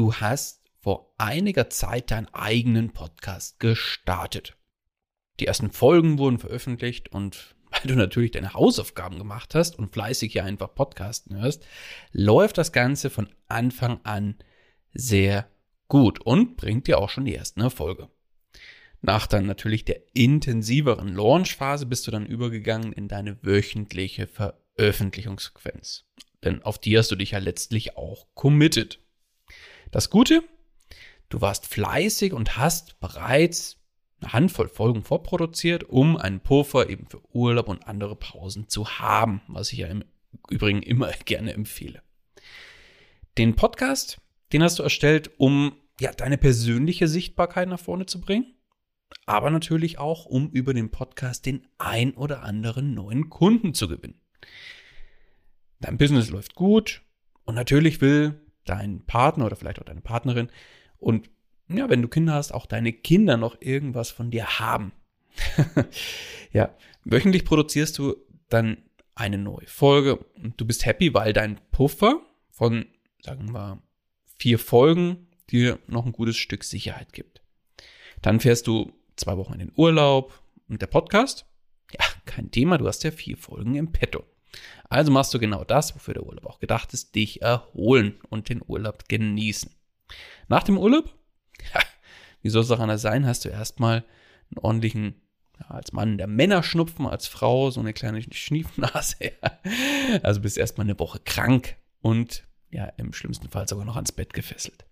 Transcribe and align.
du 0.00 0.14
hast 0.14 0.62
vor 0.80 1.12
einiger 1.18 1.68
Zeit 1.68 2.10
deinen 2.10 2.32
eigenen 2.32 2.94
Podcast 2.94 3.60
gestartet. 3.60 4.56
Die 5.40 5.46
ersten 5.46 5.70
Folgen 5.70 6.16
wurden 6.16 6.38
veröffentlicht 6.38 7.12
und 7.12 7.54
weil 7.70 7.82
du 7.84 7.94
natürlich 7.96 8.30
deine 8.30 8.54
Hausaufgaben 8.54 9.18
gemacht 9.18 9.54
hast 9.54 9.78
und 9.78 9.92
fleißig 9.92 10.32
hier 10.32 10.46
einfach 10.46 10.74
Podcasten 10.74 11.36
hörst, 11.36 11.66
läuft 12.12 12.56
das 12.56 12.72
Ganze 12.72 13.10
von 13.10 13.28
Anfang 13.46 14.00
an 14.04 14.36
sehr 14.94 15.50
gut 15.88 16.18
und 16.22 16.56
bringt 16.56 16.86
dir 16.86 16.98
auch 16.98 17.10
schon 17.10 17.26
die 17.26 17.34
ersten 17.34 17.60
Erfolge. 17.60 18.08
Nach 19.02 19.26
dann 19.26 19.44
natürlich 19.44 19.84
der 19.84 20.00
intensiveren 20.14 21.14
Launchphase 21.14 21.84
bist 21.84 22.06
du 22.06 22.10
dann 22.10 22.24
übergegangen 22.24 22.94
in 22.94 23.06
deine 23.06 23.36
wöchentliche 23.42 24.26
Veröffentlichungssequenz. 24.26 26.06
Denn 26.42 26.62
auf 26.62 26.78
die 26.78 26.96
hast 26.96 27.10
du 27.10 27.16
dich 27.16 27.32
ja 27.32 27.38
letztlich 27.38 27.98
auch 27.98 28.26
committed. 28.34 28.98
Das 29.90 30.08
Gute, 30.08 30.44
du 31.30 31.40
warst 31.40 31.66
fleißig 31.66 32.32
und 32.32 32.56
hast 32.56 33.00
bereits 33.00 33.76
eine 34.20 34.32
Handvoll 34.32 34.68
Folgen 34.68 35.02
vorproduziert, 35.02 35.82
um 35.84 36.16
einen 36.16 36.40
Puffer 36.40 36.88
eben 36.88 37.06
für 37.06 37.20
Urlaub 37.34 37.68
und 37.68 37.88
andere 37.88 38.14
Pausen 38.14 38.68
zu 38.68 38.88
haben, 39.00 39.40
was 39.48 39.72
ich 39.72 39.80
ja 39.80 39.88
im 39.88 40.04
Übrigen 40.48 40.82
immer 40.82 41.10
gerne 41.24 41.54
empfehle. 41.54 42.02
Den 43.36 43.56
Podcast, 43.56 44.20
den 44.52 44.62
hast 44.62 44.78
du 44.78 44.84
erstellt, 44.84 45.32
um 45.38 45.72
ja 46.00 46.12
deine 46.12 46.38
persönliche 46.38 47.08
Sichtbarkeit 47.08 47.68
nach 47.68 47.80
vorne 47.80 48.06
zu 48.06 48.20
bringen, 48.20 48.54
aber 49.26 49.50
natürlich 49.50 49.98
auch, 49.98 50.24
um 50.24 50.50
über 50.50 50.72
den 50.72 50.90
Podcast 50.90 51.46
den 51.46 51.66
ein 51.78 52.14
oder 52.14 52.44
anderen 52.44 52.94
neuen 52.94 53.28
Kunden 53.28 53.74
zu 53.74 53.88
gewinnen. 53.88 54.20
Dein 55.80 55.98
Business 55.98 56.30
läuft 56.30 56.54
gut 56.54 57.02
und 57.44 57.56
natürlich 57.56 58.00
will 58.00 58.40
dein 58.64 59.04
Partner 59.06 59.46
oder 59.46 59.56
vielleicht 59.56 59.80
auch 59.80 59.84
deine 59.84 60.00
Partnerin 60.00 60.50
und 60.98 61.30
ja, 61.68 61.88
wenn 61.88 62.02
du 62.02 62.08
Kinder 62.08 62.34
hast, 62.34 62.52
auch 62.52 62.66
deine 62.66 62.92
Kinder 62.92 63.36
noch 63.36 63.60
irgendwas 63.60 64.10
von 64.10 64.30
dir 64.30 64.58
haben. 64.58 64.92
ja, 66.52 66.74
wöchentlich 67.04 67.44
produzierst 67.44 67.96
du 67.98 68.16
dann 68.48 68.78
eine 69.14 69.38
neue 69.38 69.66
Folge 69.66 70.16
und 70.42 70.60
du 70.60 70.64
bist 70.66 70.84
happy, 70.84 71.14
weil 71.14 71.32
dein 71.32 71.60
Puffer 71.70 72.20
von, 72.50 72.86
sagen 73.22 73.52
wir, 73.52 73.80
vier 74.38 74.58
Folgen 74.58 75.28
dir 75.50 75.78
noch 75.86 76.06
ein 76.06 76.12
gutes 76.12 76.36
Stück 76.36 76.64
Sicherheit 76.64 77.12
gibt. 77.12 77.40
Dann 78.22 78.40
fährst 78.40 78.66
du 78.66 78.92
zwei 79.16 79.36
Wochen 79.36 79.54
in 79.54 79.60
den 79.60 79.72
Urlaub 79.76 80.42
und 80.68 80.82
der 80.82 80.86
Podcast? 80.86 81.46
Ja, 81.92 82.04
kein 82.24 82.50
Thema, 82.50 82.78
du 82.78 82.86
hast 82.86 83.04
ja 83.04 83.10
vier 83.10 83.36
Folgen 83.36 83.74
im 83.74 83.92
Petto. 83.92 84.24
Also 84.88 85.12
machst 85.12 85.32
du 85.32 85.38
genau 85.38 85.64
das, 85.64 85.94
wofür 85.94 86.14
der 86.14 86.26
Urlaub 86.26 86.46
auch 86.46 86.58
gedacht 86.58 86.92
ist, 86.92 87.14
dich 87.14 87.42
erholen 87.42 88.18
und 88.28 88.48
den 88.48 88.62
Urlaub 88.66 89.08
genießen. 89.08 89.70
Nach 90.48 90.62
dem 90.62 90.78
Urlaub, 90.78 91.14
ja, 91.74 91.80
wie 92.42 92.50
soll 92.50 92.62
es 92.62 92.70
auch 92.70 92.80
anders 92.80 93.02
sein, 93.02 93.26
hast 93.26 93.44
du 93.44 93.48
erstmal 93.48 94.04
einen 94.50 94.58
ordentlichen, 94.58 95.20
ja, 95.60 95.66
als 95.68 95.92
Mann 95.92 96.18
der 96.18 96.26
Männerschnupfen, 96.26 97.06
als 97.06 97.28
Frau 97.28 97.70
so 97.70 97.80
eine 97.80 97.92
kleine 97.92 98.22
Schniefnase. 98.22 99.16
Ja. 99.20 100.20
Also 100.22 100.40
bist 100.40 100.58
erstmal 100.58 100.86
eine 100.86 100.98
Woche 100.98 101.20
krank 101.20 101.76
und 102.00 102.44
ja, 102.70 102.86
im 102.96 103.12
schlimmsten 103.12 103.48
Fall 103.48 103.68
sogar 103.68 103.84
noch 103.84 103.96
ans 103.96 104.12
Bett 104.12 104.32
gefesselt. 104.32 104.84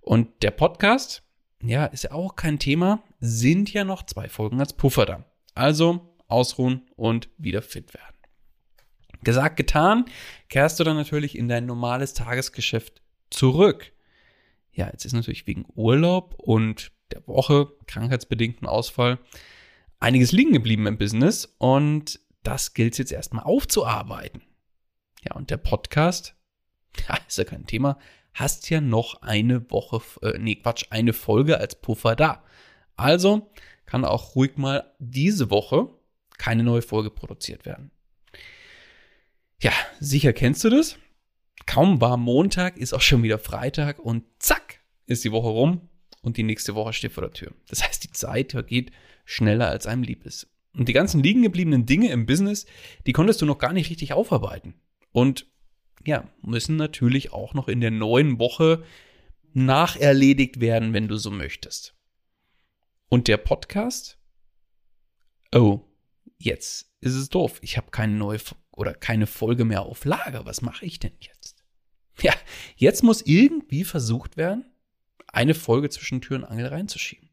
Und 0.00 0.42
der 0.42 0.52
Podcast, 0.52 1.22
ja, 1.62 1.86
ist 1.86 2.04
ja 2.04 2.12
auch 2.12 2.36
kein 2.36 2.58
Thema, 2.58 3.02
sind 3.18 3.72
ja 3.72 3.84
noch 3.84 4.04
zwei 4.04 4.28
Folgen 4.28 4.60
als 4.60 4.72
Puffer 4.72 5.06
da. 5.06 5.24
Also 5.54 6.14
ausruhen 6.28 6.82
und 6.96 7.28
wieder 7.38 7.62
fit 7.62 7.94
werden. 7.94 8.15
Gesagt, 9.22 9.56
getan, 9.56 10.04
kehrst 10.48 10.78
du 10.78 10.84
dann 10.84 10.96
natürlich 10.96 11.36
in 11.36 11.48
dein 11.48 11.66
normales 11.66 12.14
Tagesgeschäft 12.14 13.02
zurück. 13.30 13.92
Ja, 14.72 14.88
jetzt 14.92 15.04
ist 15.04 15.12
natürlich 15.12 15.46
wegen 15.46 15.66
Urlaub 15.74 16.34
und 16.38 16.92
der 17.12 17.26
Woche, 17.26 17.72
krankheitsbedingten 17.86 18.66
Ausfall, 18.66 19.18
einiges 19.98 20.32
liegen 20.32 20.52
geblieben 20.52 20.86
im 20.86 20.98
Business 20.98 21.54
und 21.58 22.20
das 22.42 22.74
gilt 22.74 22.98
jetzt 22.98 23.12
erstmal 23.12 23.44
aufzuarbeiten. 23.44 24.42
Ja, 25.22 25.34
und 25.34 25.50
der 25.50 25.56
Podcast, 25.56 26.34
ja, 27.08 27.18
ist 27.28 27.38
ja 27.38 27.44
kein 27.44 27.66
Thema, 27.66 27.98
hast 28.34 28.68
ja 28.70 28.80
noch 28.80 29.22
eine 29.22 29.70
Woche, 29.70 30.02
äh, 30.22 30.38
nee, 30.38 30.56
Quatsch, 30.56 30.84
eine 30.90 31.12
Folge 31.12 31.58
als 31.58 31.80
Puffer 31.80 32.14
da. 32.16 32.44
Also 32.96 33.50
kann 33.86 34.04
auch 34.04 34.34
ruhig 34.34 34.56
mal 34.56 34.94
diese 34.98 35.50
Woche 35.50 35.88
keine 36.38 36.62
neue 36.62 36.82
Folge 36.82 37.10
produziert 37.10 37.64
werden. 37.64 37.90
Ja, 39.60 39.72
sicher 40.00 40.32
kennst 40.32 40.64
du 40.64 40.70
das. 40.70 40.98
Kaum 41.66 42.00
war 42.00 42.16
Montag, 42.16 42.76
ist 42.76 42.92
auch 42.92 43.00
schon 43.00 43.22
wieder 43.22 43.38
Freitag 43.38 43.98
und 43.98 44.24
zack, 44.38 44.80
ist 45.06 45.24
die 45.24 45.32
Woche 45.32 45.48
rum 45.48 45.88
und 46.22 46.36
die 46.36 46.42
nächste 46.42 46.74
Woche 46.74 46.92
steht 46.92 47.12
vor 47.12 47.22
der 47.22 47.32
Tür. 47.32 47.52
Das 47.68 47.82
heißt, 47.82 48.04
die 48.04 48.12
Zeit 48.12 48.52
vergeht 48.52 48.92
schneller 49.24 49.68
als 49.68 49.86
einem 49.86 50.02
lieb 50.02 50.24
ist. 50.24 50.48
Und 50.74 50.88
die 50.88 50.92
ganzen 50.92 51.22
liegen 51.22 51.42
gebliebenen 51.42 51.86
Dinge 51.86 52.10
im 52.10 52.26
Business, 52.26 52.66
die 53.06 53.12
konntest 53.12 53.40
du 53.40 53.46
noch 53.46 53.58
gar 53.58 53.72
nicht 53.72 53.90
richtig 53.90 54.12
aufarbeiten. 54.12 54.74
Und 55.12 55.46
ja, 56.04 56.28
müssen 56.42 56.76
natürlich 56.76 57.32
auch 57.32 57.54
noch 57.54 57.68
in 57.68 57.80
der 57.80 57.90
neuen 57.90 58.38
Woche 58.38 58.84
nacherledigt 59.54 60.60
werden, 60.60 60.92
wenn 60.92 61.08
du 61.08 61.16
so 61.16 61.30
möchtest. 61.30 61.96
Und 63.08 63.26
der 63.26 63.38
Podcast? 63.38 64.18
Oh, 65.54 65.80
jetzt 66.36 66.92
ist 67.00 67.14
es 67.14 67.30
doof. 67.30 67.58
Ich 67.62 67.76
habe 67.76 67.90
keine 67.90 68.14
neue 68.14 68.38
oder 68.76 68.94
keine 68.94 69.26
Folge 69.26 69.64
mehr 69.64 69.82
auf 69.82 70.04
Lager. 70.04 70.46
Was 70.46 70.62
mache 70.62 70.86
ich 70.86 71.00
denn 71.00 71.14
jetzt? 71.18 71.64
Ja, 72.20 72.32
jetzt 72.76 73.02
muss 73.02 73.22
irgendwie 73.22 73.82
versucht 73.82 74.36
werden, 74.36 74.64
eine 75.26 75.54
Folge 75.54 75.90
zwischen 75.90 76.20
Tür 76.20 76.36
und 76.36 76.44
Angel 76.44 76.68
reinzuschieben. 76.68 77.28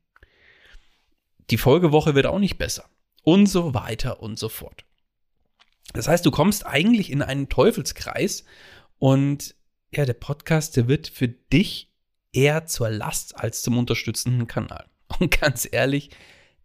Die 1.51 1.57
Folgewoche 1.57 2.15
wird 2.15 2.25
auch 2.25 2.39
nicht 2.39 2.57
besser. 2.57 2.89
Und 3.23 3.45
so 3.45 3.73
weiter 3.73 4.21
und 4.21 4.39
so 4.39 4.49
fort. 4.49 4.85
Das 5.93 6.07
heißt, 6.07 6.25
du 6.25 6.31
kommst 6.31 6.65
eigentlich 6.65 7.11
in 7.11 7.21
einen 7.21 7.49
Teufelskreis 7.49 8.43
und 8.97 9.55
ja, 9.91 10.05
der 10.05 10.13
Podcast, 10.13 10.75
der 10.75 10.87
wird 10.87 11.07
für 11.07 11.27
dich 11.27 11.93
eher 12.31 12.65
zur 12.65 12.89
Last 12.89 13.37
als 13.37 13.61
zum 13.61 13.77
unterstützenden 13.77 14.47
Kanal. 14.47 14.89
Und 15.19 15.39
ganz 15.39 15.67
ehrlich, 15.71 16.09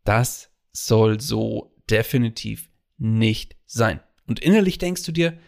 das 0.04 0.50
soll 0.72 1.20
so 1.20 1.76
definitiv 1.90 2.70
nicht 2.96 3.56
sein. 3.66 4.00
Und 4.28 4.40
innerlich 4.40 4.76
denkst 4.76 5.04
du 5.04 5.12
dir, 5.12 5.38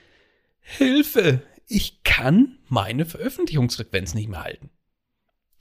Hilfe, 0.59 1.43
ich 1.67 2.03
kann 2.03 2.59
meine 2.67 3.05
Veröffentlichungsfrequenz 3.05 4.15
nicht 4.15 4.29
mehr 4.29 4.43
halten. 4.43 4.71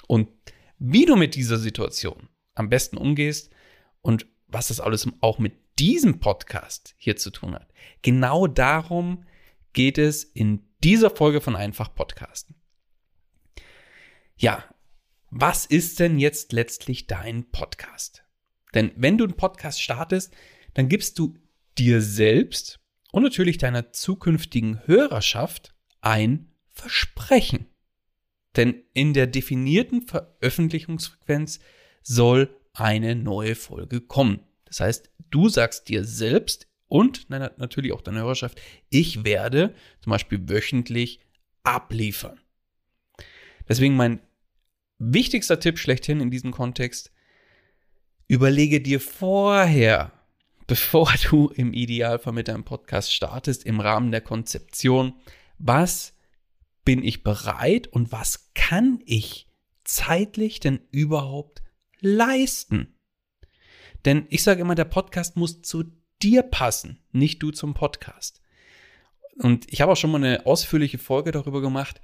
Und 0.07 0.30
wie 0.80 1.06
du 1.06 1.18
mit 1.18 1.36
dieser 1.36 1.57
Situation 1.57 2.30
am 2.56 2.69
besten 2.69 2.98
umgehst 2.98 3.51
und 4.01 4.25
was 4.48 4.69
das 4.69 4.80
alles 4.80 5.07
auch 5.19 5.38
mit 5.38 5.54
diesem 5.77 6.19
Podcast 6.19 6.95
hier 6.98 7.18
zu 7.18 7.30
tun 7.30 7.54
hat. 7.54 7.71
Genau 8.01 8.48
darum 8.48 9.25
geht 9.74 9.98
es 9.98 10.24
in 10.24 10.66
dieser 10.83 11.10
Folge 11.10 11.42
von 11.42 11.56
Einfach 11.56 11.94
Podcasten. 11.94 12.56
Ja, 14.38 14.63
was 15.30 15.66
ist 15.66 16.00
denn 16.00 16.19
jetzt 16.19 16.54
letztlich 16.54 17.06
dein 17.06 17.51
Podcast? 17.51 18.24
Denn 18.74 18.92
wenn 18.95 19.18
du 19.18 19.25
einen 19.25 19.36
Podcast 19.36 19.81
startest, 19.81 20.33
dann 20.74 20.88
gibst 20.88 21.19
du 21.19 21.36
dir 21.77 22.01
selbst 22.01 22.80
und 23.11 23.23
natürlich 23.23 23.57
deiner 23.57 23.91
zukünftigen 23.91 24.85
Hörerschaft 24.85 25.73
ein 26.01 26.51
Versprechen. 26.69 27.67
Denn 28.56 28.83
in 28.94 29.13
der 29.13 29.27
definierten 29.27 30.01
Veröffentlichungsfrequenz 30.01 31.59
soll 32.01 32.56
eine 32.73 33.15
neue 33.15 33.56
Folge 33.56 34.01
kommen. 34.01 34.41
Das 34.65 34.79
heißt, 34.79 35.11
du 35.29 35.50
sagst 35.50 35.89
dir 35.89 36.06
selbst 36.06 36.67
und 36.88 37.29
natürlich 37.29 37.91
auch 37.91 38.01
deiner 38.01 38.21
Hörerschaft, 38.21 38.61
ich 38.89 39.23
werde 39.23 39.75
zum 40.01 40.11
Beispiel 40.11 40.50
wöchentlich 40.50 41.19
abliefern. 41.63 42.39
Deswegen 43.67 43.95
mein 43.95 44.21
wichtigster 44.97 45.59
Tipp 45.59 45.77
schlechthin 45.77 46.19
in 46.19 46.31
diesem 46.31 46.51
Kontext, 46.51 47.11
überlege 48.27 48.81
dir 48.81 49.00
vorher, 49.00 50.11
bevor 50.69 51.12
du 51.30 51.48
im 51.48 51.74
Idealfall 51.74 52.31
mit 52.31 52.48
deinem 52.48 52.63
Podcast 52.63 53.12
startest, 53.12 53.66
im 53.66 53.80
Rahmen 53.80 54.12
der 54.12 54.21
Konzeption, 54.21 55.16
was 55.57 56.16
bin 56.86 57.04
ich 57.04 57.24
bereit 57.24 57.88
und 57.88 58.12
was 58.12 58.51
kann 58.54 59.00
ich 59.06 59.48
zeitlich 59.83 60.60
denn 60.60 60.80
überhaupt 60.92 61.63
leisten? 62.00 62.95
Denn 64.06 64.27
ich 64.30 64.44
sage 64.44 64.62
immer, 64.62 64.75
der 64.75 64.86
Podcast 64.86 65.38
muss 65.38 65.63
zu 65.63 65.86
dir 66.21 66.44
passen, 66.44 67.04
nicht 67.12 67.42
du 67.42 67.50
zum 67.50 67.74
Podcast. 67.74 68.44
Und 69.39 69.74
ich 69.74 69.81
habe 69.81 69.92
auch 69.92 69.98
schon 69.98 70.12
mal 70.12 70.24
eine 70.24 70.45
ausführliche 70.45 71.00
Folge 71.00 71.31
darüber 71.31 71.62
gemacht, 71.62 72.00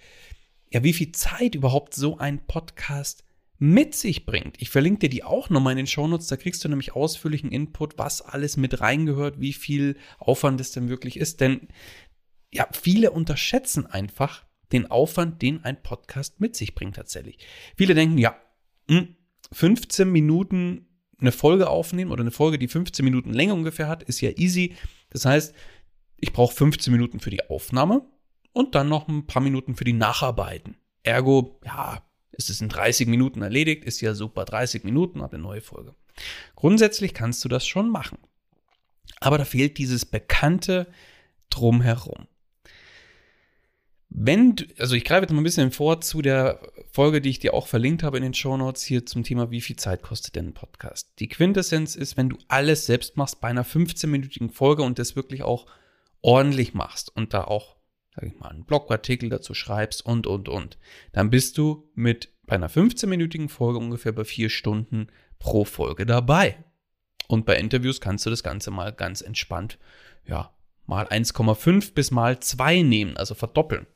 ja, 0.72 0.84
wie 0.84 0.94
viel 0.94 1.12
Zeit 1.12 1.54
überhaupt 1.54 1.94
so 1.94 2.18
ein 2.18 2.48
Podcast 2.48 3.25
mit 3.58 3.96
sich 3.96 4.26
bringt. 4.26 4.62
Ich 4.62 4.70
verlinke 4.70 5.00
dir 5.00 5.10
die 5.10 5.24
auch 5.24 5.50
nochmal 5.50 5.72
in 5.72 5.78
den 5.78 5.88
Shownotes, 5.88 6.28
da 6.28 6.38
kriegst 6.38 6.64
du 6.64 6.70
nämlich 6.70 6.94
ausführlichen 6.94 7.52
Input, 7.52 7.98
was 7.98 8.22
alles 8.22 8.58
mit 8.58 8.82
reingehört, 8.82 9.40
wie 9.40 9.54
viel 9.54 9.98
Aufwand 10.20 10.60
es 10.60 10.72
denn 10.72 10.90
wirklich 10.90 11.18
ist. 11.18 11.42
Denn 11.42 11.68
ja, 12.52 12.68
viele 12.72 13.12
unterschätzen 13.12 13.86
einfach 13.86 14.46
den 14.72 14.90
Aufwand, 14.90 15.42
den 15.42 15.64
ein 15.64 15.82
Podcast 15.82 16.42
mit 16.42 16.56
sich 16.56 16.76
bringt 16.76 16.96
tatsächlich. 16.96 17.38
Viele 17.78 17.94
denken, 17.94 18.18
ja, 18.18 18.36
15 19.52 20.06
hm, 20.06 20.12
Minuten 20.12 20.88
eine 21.20 21.32
Folge 21.32 21.70
aufnehmen 21.70 22.12
oder 22.12 22.22
eine 22.22 22.32
Folge, 22.32 22.60
die 22.60 22.68
15 22.68 23.06
Minuten 23.06 23.32
Länge 23.32 23.54
ungefähr 23.54 23.88
hat, 23.88 24.04
ist 24.04 24.22
ja 24.22 24.32
easy. 24.32 24.76
Das 25.10 25.26
heißt, 25.26 25.56
ich 26.18 26.34
brauche 26.34 26.56
15 26.56 26.92
Minuten 26.92 27.20
für 27.20 27.30
die 27.30 27.50
Aufnahme 27.50 28.06
und 28.52 28.76
dann 28.76 28.90
noch 28.90 29.08
ein 29.08 29.28
paar 29.28 29.42
Minuten 29.42 29.76
für 29.76 29.84
die 29.84 29.94
Nacharbeiten. 29.94 30.78
Ergo, 31.04 31.60
ja, 31.66 32.04
ist 32.36 32.50
es 32.50 32.62
in 32.62 32.70
30 32.70 33.08
Minuten 33.08 33.42
erledigt, 33.42 33.84
ist 33.86 34.02
ja 34.02 34.14
super, 34.14 34.46
30 34.46 34.84
Minuten, 34.84 35.22
habe 35.22 35.36
eine 35.36 35.44
neue 35.44 35.62
Folge. 35.62 35.96
Grundsätzlich 36.56 37.14
kannst 37.14 37.44
du 37.44 37.50
das 37.50 37.66
schon 37.66 37.90
machen. 37.90 38.18
Aber 39.20 39.38
da 39.38 39.46
fehlt 39.46 39.78
dieses 39.78 40.06
bekannte 40.06 40.88
Drumherum. 41.50 42.28
Wenn 44.10 44.56
du, 44.56 44.66
also 44.78 44.96
ich 44.96 45.04
greife 45.04 45.24
jetzt 45.24 45.32
mal 45.32 45.42
ein 45.42 45.44
bisschen 45.44 45.72
vor 45.72 46.00
zu 46.00 46.22
der 46.22 46.62
Folge, 46.92 47.20
die 47.20 47.30
ich 47.30 47.40
dir 47.40 47.54
auch 47.54 47.68
verlinkt 47.68 48.04
habe 48.04 48.18
in 48.18 48.24
den 48.24 48.34
Show 48.34 48.56
Notes 48.56 48.84
hier 48.84 49.06
zum 49.06 49.24
Thema, 49.24 49.52
wie 49.52 49.62
viel 49.62 49.76
Zeit 49.76 50.04
kostet 50.04 50.36
denn 50.36 50.48
ein 50.48 50.54
Podcast? 50.54 51.10
Die 51.20 51.28
Quintessenz 51.28 51.96
ist, 51.96 52.16
wenn 52.16 52.30
du 52.30 52.38
alles 52.48 52.86
selbst 52.86 53.18
machst 53.18 53.42
bei 53.42 53.50
einer 53.50 53.66
15-minütigen 53.66 54.52
Folge 54.52 54.84
und 54.84 55.00
das 55.00 55.18
wirklich 55.18 55.44
auch 55.44 55.66
ordentlich 56.22 56.74
machst 56.74 57.14
und 57.16 57.34
da 57.34 57.44
auch, 57.44 57.75
sag 58.16 58.26
ich 58.26 58.40
mal, 58.40 58.50
einen 58.50 58.66
Blogartikel 58.66 59.30
dazu 59.30 59.54
schreibst 59.54 60.06
und, 60.06 60.28
und, 60.28 60.50
und, 60.50 60.78
dann 61.12 61.30
bist 61.30 61.58
du 61.58 61.90
mit 61.96 62.30
bei 62.46 62.56
einer 62.56 62.70
15-minütigen 62.70 63.50
Folge 63.50 63.80
ungefähr 63.80 64.12
bei 64.12 64.24
vier 64.24 64.50
Stunden 64.50 65.08
pro 65.40 65.66
Folge 65.66 66.06
dabei. 66.06 66.64
Und 67.28 67.46
bei 67.46 67.58
Interviews 67.58 68.02
kannst 68.02 68.26
du 68.26 68.30
das 68.30 68.44
Ganze 68.44 68.70
mal 68.70 68.94
ganz 68.94 69.22
entspannt, 69.22 69.80
ja, 70.26 70.54
mal 70.86 71.08
1,5 71.08 71.94
bis 71.94 72.12
mal 72.12 72.40
2 72.40 72.84
nehmen, 72.84 73.18
also 73.18 73.34
verdoppeln. 73.34 73.88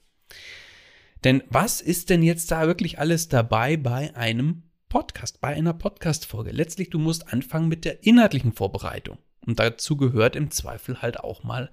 Denn 1.23 1.43
was 1.49 1.81
ist 1.81 2.09
denn 2.09 2.23
jetzt 2.23 2.49
da 2.51 2.65
wirklich 2.65 2.97
alles 2.97 3.27
dabei 3.29 3.77
bei 3.77 4.15
einem 4.15 4.63
Podcast, 4.87 5.41
bei 5.41 5.49
einer 5.49 5.73
Podcast-Folge? 5.73 6.51
Letztlich, 6.51 6.89
du 6.89 6.97
musst 6.97 7.31
anfangen 7.31 7.67
mit 7.67 7.85
der 7.85 8.03
inhaltlichen 8.03 8.53
Vorbereitung. 8.53 9.17
Und 9.45 9.59
dazu 9.59 9.95
gehört 9.97 10.35
im 10.35 10.49
Zweifel 10.49 11.01
halt 11.01 11.19
auch 11.19 11.43
mal, 11.43 11.69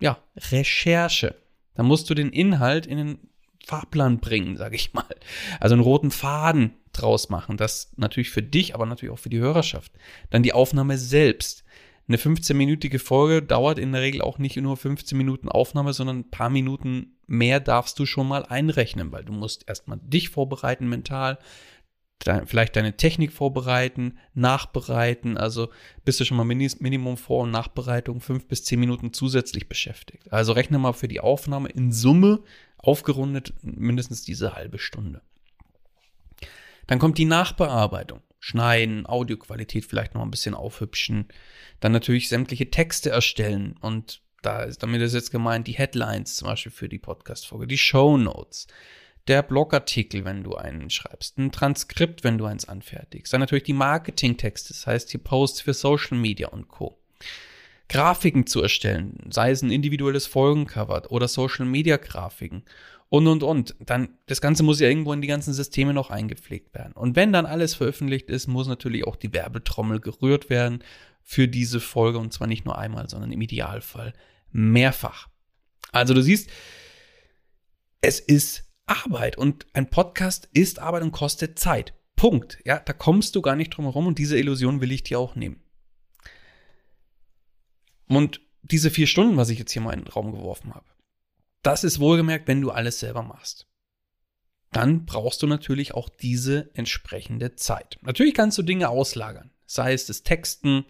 ja, 0.00 0.18
Recherche. 0.50 1.36
Da 1.76 1.82
musst 1.82 2.10
du 2.10 2.14
den 2.14 2.30
Inhalt 2.30 2.86
in 2.86 2.98
den 2.98 3.18
Fahrplan 3.64 4.18
bringen, 4.18 4.56
sage 4.56 4.76
ich 4.76 4.94
mal. 4.94 5.04
Also 5.60 5.74
einen 5.74 5.82
roten 5.82 6.10
Faden 6.10 6.74
draus 6.92 7.28
machen. 7.28 7.56
Das 7.56 7.92
natürlich 7.96 8.30
für 8.30 8.42
dich, 8.42 8.74
aber 8.74 8.86
natürlich 8.86 9.12
auch 9.12 9.18
für 9.18 9.28
die 9.28 9.40
Hörerschaft. 9.40 9.92
Dann 10.30 10.42
die 10.42 10.52
Aufnahme 10.52 10.98
selbst. 10.98 11.64
Eine 12.08 12.18
15-minütige 12.18 13.00
Folge 13.00 13.42
dauert 13.42 13.80
in 13.80 13.90
der 13.90 14.02
Regel 14.02 14.22
auch 14.22 14.38
nicht 14.38 14.56
nur 14.56 14.76
15 14.76 15.18
Minuten 15.18 15.48
Aufnahme, 15.48 15.92
sondern 15.92 16.20
ein 16.20 16.30
paar 16.30 16.50
Minuten 16.50 17.16
mehr 17.26 17.58
darfst 17.58 17.98
du 17.98 18.06
schon 18.06 18.28
mal 18.28 18.44
einrechnen, 18.46 19.10
weil 19.10 19.24
du 19.24 19.32
musst 19.32 19.68
erstmal 19.68 19.98
dich 20.00 20.28
vorbereiten 20.28 20.88
mental, 20.88 21.38
vielleicht 22.46 22.76
deine 22.76 22.96
Technik 22.96 23.32
vorbereiten, 23.32 24.18
nachbereiten. 24.34 25.36
Also 25.36 25.70
bist 26.04 26.18
du 26.18 26.24
schon 26.24 26.36
mal 26.36 26.44
Minimum 26.44 27.16
Vor- 27.16 27.44
und 27.44 27.50
Nachbereitung 27.50 28.20
fünf 28.20 28.46
bis 28.48 28.64
zehn 28.64 28.80
Minuten 28.80 29.12
zusätzlich 29.12 29.68
beschäftigt. 29.68 30.32
Also 30.32 30.52
rechne 30.52 30.78
mal 30.78 30.92
für 30.92 31.08
die 31.08 31.20
Aufnahme 31.20 31.68
in 31.68 31.92
Summe 31.92 32.42
aufgerundet 32.78 33.54
mindestens 33.62 34.22
diese 34.22 34.54
halbe 34.54 34.78
Stunde. 34.78 35.22
Dann 36.86 36.98
kommt 36.98 37.18
die 37.18 37.24
Nachbearbeitung 37.24 38.22
schneiden, 38.38 39.06
Audioqualität 39.06 39.84
vielleicht 39.84 40.14
noch 40.14 40.22
ein 40.22 40.30
bisschen 40.30 40.54
aufhübschen, 40.54 41.26
dann 41.80 41.92
natürlich 41.92 42.28
sämtliche 42.28 42.70
Texte 42.70 43.10
erstellen 43.10 43.76
und 43.80 44.22
da 44.42 44.62
ist 44.62 44.82
damit 44.82 45.02
ist 45.02 45.14
jetzt 45.14 45.32
gemeint 45.32 45.66
die 45.66 45.72
Headlines 45.72 46.36
zum 46.36 46.46
Beispiel 46.46 46.70
für 46.70 46.88
die 46.88 47.00
Podcast-Folge, 47.00 47.66
die 47.66 47.78
Show 47.78 48.16
Notes, 48.16 48.68
der 49.28 49.42
Blogartikel, 49.42 50.24
wenn 50.24 50.44
du 50.44 50.54
einen 50.54 50.90
schreibst, 50.90 51.38
ein 51.38 51.52
Transkript, 51.52 52.24
wenn 52.24 52.38
du 52.38 52.46
eins 52.46 52.68
anfertigst, 52.68 53.32
dann 53.32 53.40
natürlich 53.40 53.64
die 53.64 53.72
Marketingtexte, 53.72 54.72
das 54.72 54.86
heißt 54.86 55.12
die 55.12 55.18
Posts 55.18 55.62
für 55.62 55.74
Social 55.74 56.16
Media 56.16 56.48
und 56.48 56.68
Co. 56.68 56.98
Grafiken 57.88 58.46
zu 58.46 58.62
erstellen, 58.62 59.18
sei 59.30 59.50
es 59.50 59.62
ein 59.62 59.70
individuelles 59.70 60.26
Folgencover 60.26 61.10
oder 61.10 61.28
Social 61.28 61.66
Media 61.66 61.96
Grafiken 61.96 62.64
und 63.08 63.26
und 63.28 63.42
und. 63.42 63.76
Dann, 63.78 64.08
das 64.26 64.40
Ganze 64.40 64.62
muss 64.62 64.80
ja 64.80 64.88
irgendwo 64.88 65.12
in 65.12 65.20
die 65.20 65.28
ganzen 65.28 65.54
Systeme 65.54 65.94
noch 65.94 66.10
eingepflegt 66.10 66.74
werden. 66.74 66.92
Und 66.92 67.14
wenn 67.14 67.32
dann 67.32 67.46
alles 67.46 67.74
veröffentlicht 67.74 68.28
ist, 68.28 68.48
muss 68.48 68.66
natürlich 68.66 69.06
auch 69.06 69.16
die 69.16 69.32
Werbetrommel 69.32 70.00
gerührt 70.00 70.50
werden 70.50 70.82
für 71.22 71.48
diese 71.48 71.80
Folge 71.80 72.18
und 72.18 72.32
zwar 72.32 72.46
nicht 72.46 72.64
nur 72.64 72.78
einmal, 72.78 73.08
sondern 73.08 73.32
im 73.32 73.40
Idealfall 73.40 74.12
mehrfach. 74.50 75.28
Also 75.92 76.14
du 76.14 76.22
siehst, 76.22 76.50
es 78.00 78.20
ist 78.20 78.65
Arbeit 78.86 79.36
und 79.36 79.66
ein 79.72 79.90
Podcast 79.90 80.48
ist 80.52 80.78
Arbeit 80.78 81.02
und 81.02 81.12
kostet 81.12 81.58
Zeit. 81.58 81.92
Punkt. 82.14 82.58
Ja, 82.64 82.78
da 82.78 82.92
kommst 82.92 83.34
du 83.36 83.42
gar 83.42 83.56
nicht 83.56 83.70
drum 83.70 83.84
herum 83.84 84.06
und 84.06 84.18
diese 84.18 84.38
Illusion 84.38 84.80
will 84.80 84.92
ich 84.92 85.02
dir 85.02 85.18
auch 85.18 85.34
nehmen. 85.34 85.62
Und 88.08 88.40
diese 88.62 88.90
vier 88.90 89.06
Stunden, 89.06 89.36
was 89.36 89.50
ich 89.50 89.58
jetzt 89.58 89.72
hier 89.72 89.82
mal 89.82 89.92
in 89.92 90.04
den 90.04 90.12
Raum 90.12 90.32
geworfen 90.32 90.74
habe, 90.74 90.86
das 91.62 91.84
ist 91.84 91.98
wohlgemerkt, 91.98 92.46
wenn 92.48 92.60
du 92.60 92.70
alles 92.70 93.00
selber 93.00 93.22
machst. 93.22 93.66
Dann 94.72 95.04
brauchst 95.04 95.42
du 95.42 95.46
natürlich 95.46 95.94
auch 95.94 96.08
diese 96.08 96.70
entsprechende 96.74 97.56
Zeit. 97.56 97.98
Natürlich 98.02 98.34
kannst 98.34 98.58
du 98.58 98.62
Dinge 98.62 98.88
auslagern, 98.88 99.52
sei 99.66 99.92
es 99.92 100.06
das 100.06 100.22
Texten, 100.22 100.84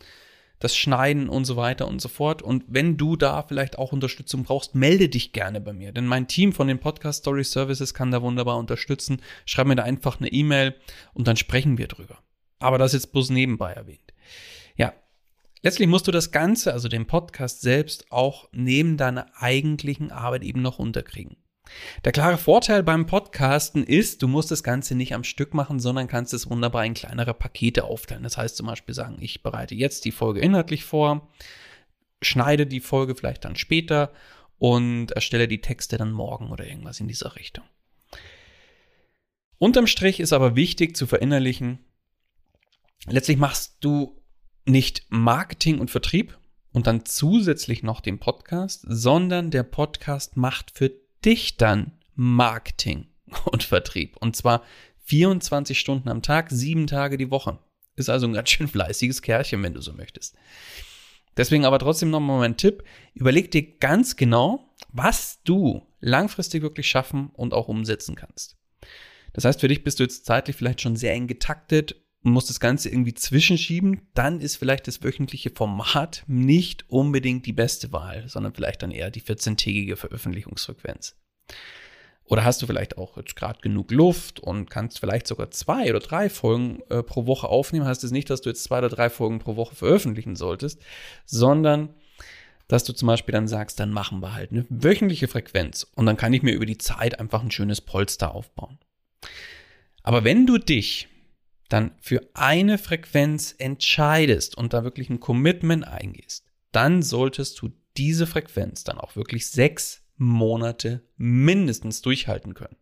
das 0.58 0.76
Schneiden 0.76 1.28
und 1.28 1.44
so 1.44 1.56
weiter 1.56 1.86
und 1.86 2.00
so 2.00 2.08
fort. 2.08 2.42
Und 2.42 2.64
wenn 2.68 2.96
du 2.96 3.16
da 3.16 3.42
vielleicht 3.42 3.78
auch 3.78 3.92
Unterstützung 3.92 4.44
brauchst, 4.44 4.74
melde 4.74 5.08
dich 5.08 5.32
gerne 5.32 5.60
bei 5.60 5.72
mir. 5.72 5.92
Denn 5.92 6.06
mein 6.06 6.28
Team 6.28 6.52
von 6.52 6.68
den 6.68 6.78
Podcast 6.78 7.20
Story 7.20 7.44
Services 7.44 7.94
kann 7.94 8.10
da 8.10 8.22
wunderbar 8.22 8.58
unterstützen. 8.58 9.20
Schreib 9.44 9.66
mir 9.66 9.76
da 9.76 9.82
einfach 9.82 10.18
eine 10.20 10.32
E-Mail 10.32 10.74
und 11.14 11.28
dann 11.28 11.36
sprechen 11.36 11.78
wir 11.78 11.88
drüber. 11.88 12.18
Aber 12.58 12.78
das 12.78 12.92
jetzt 12.92 13.12
bloß 13.12 13.30
nebenbei 13.30 13.72
erwähnt. 13.72 14.12
Ja, 14.76 14.92
Letztlich 15.62 15.88
musst 15.88 16.06
du 16.06 16.12
das 16.12 16.30
Ganze, 16.30 16.72
also 16.72 16.86
den 16.86 17.06
Podcast 17.06 17.60
selbst, 17.60 18.12
auch 18.12 18.48
neben 18.52 18.96
deiner 18.96 19.26
eigentlichen 19.34 20.12
Arbeit 20.12 20.44
eben 20.44 20.62
noch 20.62 20.78
unterkriegen. 20.78 21.38
Der 22.04 22.12
klare 22.12 22.38
Vorteil 22.38 22.82
beim 22.82 23.06
Podcasten 23.06 23.84
ist, 23.84 24.22
du 24.22 24.28
musst 24.28 24.50
das 24.50 24.62
Ganze 24.62 24.94
nicht 24.94 25.14
am 25.14 25.24
Stück 25.24 25.54
machen, 25.54 25.80
sondern 25.80 26.06
kannst 26.06 26.34
es 26.34 26.48
wunderbar 26.48 26.84
in 26.84 26.94
kleinere 26.94 27.34
Pakete 27.34 27.84
aufteilen. 27.84 28.22
Das 28.22 28.36
heißt 28.36 28.56
zum 28.56 28.66
Beispiel 28.66 28.94
sagen, 28.94 29.16
ich 29.20 29.42
bereite 29.42 29.74
jetzt 29.74 30.04
die 30.04 30.12
Folge 30.12 30.40
inhaltlich 30.40 30.84
vor, 30.84 31.28
schneide 32.22 32.66
die 32.66 32.80
Folge 32.80 33.14
vielleicht 33.14 33.44
dann 33.44 33.56
später 33.56 34.12
und 34.58 35.12
erstelle 35.12 35.48
die 35.48 35.60
Texte 35.60 35.98
dann 35.98 36.12
morgen 36.12 36.50
oder 36.50 36.66
irgendwas 36.66 37.00
in 37.00 37.08
dieser 37.08 37.36
Richtung. 37.36 37.64
Unterm 39.58 39.86
Strich 39.86 40.20
ist 40.20 40.32
aber 40.32 40.54
wichtig 40.54 40.96
zu 40.96 41.06
verinnerlichen, 41.06 41.78
letztlich 43.06 43.38
machst 43.38 43.76
du 43.80 44.20
nicht 44.66 45.06
Marketing 45.08 45.78
und 45.78 45.90
Vertrieb 45.90 46.38
und 46.72 46.86
dann 46.86 47.06
zusätzlich 47.06 47.82
noch 47.82 48.00
den 48.00 48.18
Podcast, 48.18 48.84
sondern 48.86 49.50
der 49.50 49.62
Podcast 49.62 50.36
macht 50.36 50.72
für 50.72 50.90
dich 51.24 51.56
dann 51.56 51.92
Marketing 52.14 53.08
und 53.44 53.62
Vertrieb. 53.62 54.16
Und 54.18 54.36
zwar 54.36 54.62
24 55.04 55.78
Stunden 55.78 56.08
am 56.08 56.22
Tag, 56.22 56.50
sieben 56.50 56.86
Tage 56.86 57.16
die 57.16 57.30
Woche. 57.30 57.58
Ist 57.94 58.10
also 58.10 58.26
ein 58.26 58.32
ganz 58.32 58.50
schön 58.50 58.68
fleißiges 58.68 59.22
Kerlchen, 59.22 59.62
wenn 59.62 59.74
du 59.74 59.80
so 59.80 59.92
möchtest. 59.92 60.36
Deswegen 61.36 61.64
aber 61.64 61.78
trotzdem 61.78 62.10
nochmal 62.10 62.40
mein 62.40 62.56
Tipp. 62.56 62.82
Überleg 63.14 63.50
dir 63.50 63.78
ganz 63.78 64.16
genau, 64.16 64.74
was 64.92 65.42
du 65.44 65.86
langfristig 66.00 66.62
wirklich 66.62 66.88
schaffen 66.88 67.30
und 67.34 67.54
auch 67.54 67.68
umsetzen 67.68 68.14
kannst. 68.14 68.56
Das 69.32 69.44
heißt, 69.44 69.60
für 69.60 69.68
dich 69.68 69.84
bist 69.84 69.98
du 69.98 70.04
jetzt 70.04 70.24
zeitlich 70.24 70.56
vielleicht 70.56 70.80
schon 70.80 70.96
sehr 70.96 71.12
eng 71.12 71.26
getaktet 71.26 72.05
und 72.26 72.32
musst 72.32 72.50
das 72.50 72.58
Ganze 72.58 72.88
irgendwie 72.88 73.14
zwischenschieben. 73.14 74.00
Dann 74.12 74.40
ist 74.40 74.56
vielleicht 74.56 74.88
das 74.88 75.04
wöchentliche 75.04 75.50
Format 75.50 76.24
nicht 76.26 76.84
unbedingt 76.90 77.46
die 77.46 77.52
beste 77.52 77.92
Wahl, 77.92 78.28
sondern 78.28 78.52
vielleicht 78.52 78.82
dann 78.82 78.90
eher 78.90 79.12
die 79.12 79.22
14-tägige 79.22 79.94
Veröffentlichungsfrequenz. 79.94 81.14
Oder 82.24 82.44
hast 82.44 82.60
du 82.60 82.66
vielleicht 82.66 82.98
auch 82.98 83.16
jetzt 83.16 83.36
gerade 83.36 83.60
genug 83.60 83.92
Luft 83.92 84.40
und 84.40 84.68
kannst 84.68 84.98
vielleicht 84.98 85.28
sogar 85.28 85.52
zwei 85.52 85.88
oder 85.88 86.00
drei 86.00 86.28
Folgen 86.28 86.80
äh, 86.90 87.04
pro 87.04 87.26
Woche 87.26 87.48
aufnehmen? 87.48 87.86
Heißt 87.86 88.02
es 88.02 88.10
das 88.10 88.12
nicht, 88.12 88.28
dass 88.28 88.40
du 88.40 88.48
jetzt 88.48 88.64
zwei 88.64 88.78
oder 88.78 88.88
drei 88.88 89.08
Folgen 89.08 89.38
pro 89.38 89.54
Woche 89.54 89.76
veröffentlichen 89.76 90.34
solltest, 90.34 90.82
sondern 91.26 91.90
dass 92.66 92.82
du 92.82 92.92
zum 92.92 93.06
Beispiel 93.06 93.34
dann 93.34 93.46
sagst, 93.46 93.78
dann 93.78 93.92
machen 93.92 94.20
wir 94.20 94.34
halt 94.34 94.50
eine 94.50 94.66
wöchentliche 94.68 95.28
Frequenz 95.28 95.86
und 95.94 96.06
dann 96.06 96.16
kann 96.16 96.32
ich 96.32 96.42
mir 96.42 96.54
über 96.54 96.66
die 96.66 96.78
Zeit 96.78 97.20
einfach 97.20 97.44
ein 97.44 97.52
schönes 97.52 97.80
Polster 97.80 98.34
aufbauen. 98.34 98.80
Aber 100.02 100.24
wenn 100.24 100.46
du 100.46 100.58
dich 100.58 101.08
dann 101.68 101.92
für 102.00 102.28
eine 102.34 102.78
Frequenz 102.78 103.54
entscheidest 103.58 104.56
und 104.56 104.72
da 104.72 104.84
wirklich 104.84 105.10
ein 105.10 105.20
Commitment 105.20 105.86
eingehst, 105.86 106.44
dann 106.72 107.02
solltest 107.02 107.60
du 107.60 107.70
diese 107.96 108.26
Frequenz 108.26 108.84
dann 108.84 108.98
auch 108.98 109.16
wirklich 109.16 109.48
sechs 109.48 110.02
Monate 110.16 111.02
mindestens 111.16 112.02
durchhalten 112.02 112.54
können. 112.54 112.76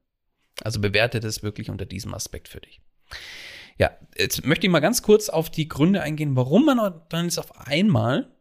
Also 0.63 0.81
bewerte 0.81 1.21
das 1.21 1.43
wirklich 1.43 1.71
unter 1.71 1.87
diesem 1.87 2.15
Aspekt 2.15 2.49
für 2.49 2.61
dich. 2.61 2.81
Ja, 3.77 3.91
jetzt 4.17 4.45
möchte 4.45 4.67
ich 4.67 4.73
mal 4.73 4.81
ganz 4.81 5.03
kurz 5.03 5.29
auf 5.29 5.51
die 5.51 5.69
Gründe 5.69 6.01
eingehen, 6.01 6.37
warum 6.37 6.65
man 6.65 7.03
dann 7.09 7.25
jetzt 7.25 7.39
auf 7.39 7.67
einmal 7.67 8.33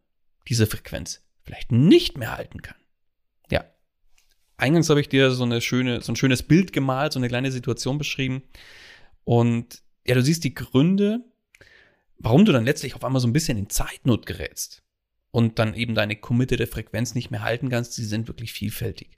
diese 0.48 0.68
Frequenz 0.68 1.24
vielleicht 1.44 1.72
nicht 1.72 2.18
mehr 2.18 2.36
halten 2.36 2.62
kann. 2.62 2.78
Ja, 3.50 3.66
eingangs 4.58 4.90
habe 4.90 5.02
ich 5.02 5.10
dir 5.10 5.32
so, 5.32 5.44
eine 5.44 5.62
schöne, 5.62 6.02
so 6.02 6.12
ein 6.12 6.16
schönes 6.16 6.44
Bild 6.44 6.72
gemalt, 6.72 7.14
so 7.14 7.20
eine 7.20 7.30
kleine 7.30 7.52
Situation 7.52 7.98
beschrieben. 7.98 8.44
Und 9.24 9.83
ja, 10.06 10.16
du 10.16 10.22
siehst 10.22 10.44
die 10.44 10.54
Gründe, 10.54 11.22
warum 12.18 12.46
du 12.46 12.52
dann 12.52 12.66
letztlich 12.66 12.96
auf 12.96 13.04
einmal 13.04 13.22
so 13.22 13.28
ein 13.28 13.34
bisschen 13.34 13.58
in 13.58 13.70
Zeitnot 13.70 14.26
gerätst 14.26 14.84
und 15.32 15.60
dann 15.60 15.74
eben 15.74 15.96
deine 15.96 16.16
committede 16.16 16.68
Frequenz 16.68 17.16
nicht 17.16 17.32
mehr 17.32 17.44
halten 17.44 17.70
kannst, 17.70 17.98
die 17.98 18.04
sind 18.04 18.28
wirklich 18.28 18.54
vielfältig. 18.54 19.18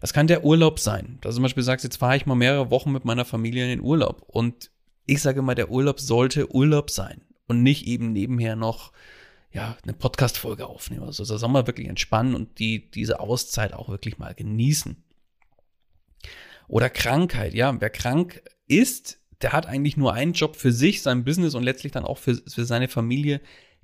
Das 0.00 0.12
kann 0.12 0.26
der 0.26 0.44
Urlaub 0.44 0.78
sein. 0.78 1.18
Dass 1.20 1.32
du 1.32 1.36
zum 1.36 1.42
Beispiel 1.42 1.62
sagst, 1.62 1.84
jetzt 1.84 1.96
fahre 1.96 2.16
ich 2.16 2.26
mal 2.26 2.34
mehrere 2.34 2.70
Wochen 2.70 2.92
mit 2.92 3.04
meiner 3.04 3.24
Familie 3.24 3.64
in 3.64 3.70
den 3.70 3.80
Urlaub. 3.80 4.22
Und 4.26 4.70
ich 5.06 5.20
sage 5.22 5.42
mal, 5.42 5.54
der 5.54 5.70
Urlaub 5.70 6.00
sollte 6.00 6.54
Urlaub 6.54 6.90
sein 6.90 7.22
und 7.46 7.62
nicht 7.62 7.86
eben 7.86 8.12
nebenher 8.12 8.56
noch 8.56 8.92
ja, 9.50 9.76
eine 9.82 9.94
Podcast-Folge 9.94 10.66
aufnehmen. 10.66 11.04
Also 11.04 11.24
da 11.24 11.38
soll 11.38 11.48
man 11.48 11.66
wirklich 11.66 11.88
entspannen 11.88 12.34
und 12.34 12.58
die, 12.58 12.90
diese 12.90 13.20
Auszeit 13.20 13.72
auch 13.72 13.88
wirklich 13.88 14.18
mal 14.18 14.34
genießen. 14.34 15.02
Oder 16.68 16.90
Krankheit, 16.90 17.54
ja. 17.54 17.80
Wer 17.80 17.90
krank 17.90 18.42
ist, 18.66 19.18
der 19.42 19.52
hat 19.52 19.66
eigentlich 19.66 19.96
nur 19.96 20.14
einen 20.14 20.32
Job 20.32 20.56
für 20.56 20.72
sich, 20.72 21.02
sein 21.02 21.24
Business 21.24 21.54
und 21.54 21.62
letztlich 21.62 21.92
dann 21.92 22.04
auch 22.04 22.18
für, 22.18 22.36
für 22.48 22.64
seine 22.64 22.88
Familie 22.88 23.40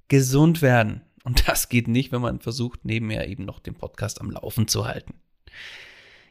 gesund 0.08 0.62
werden. 0.62 1.02
Und 1.22 1.48
das 1.48 1.68
geht 1.68 1.88
nicht, 1.88 2.12
wenn 2.12 2.20
man 2.20 2.40
versucht, 2.40 2.84
nebenher 2.84 3.28
eben 3.28 3.44
noch 3.44 3.60
den 3.60 3.74
Podcast 3.74 4.20
am 4.20 4.30
Laufen 4.30 4.68
zu 4.68 4.86
halten. 4.86 5.14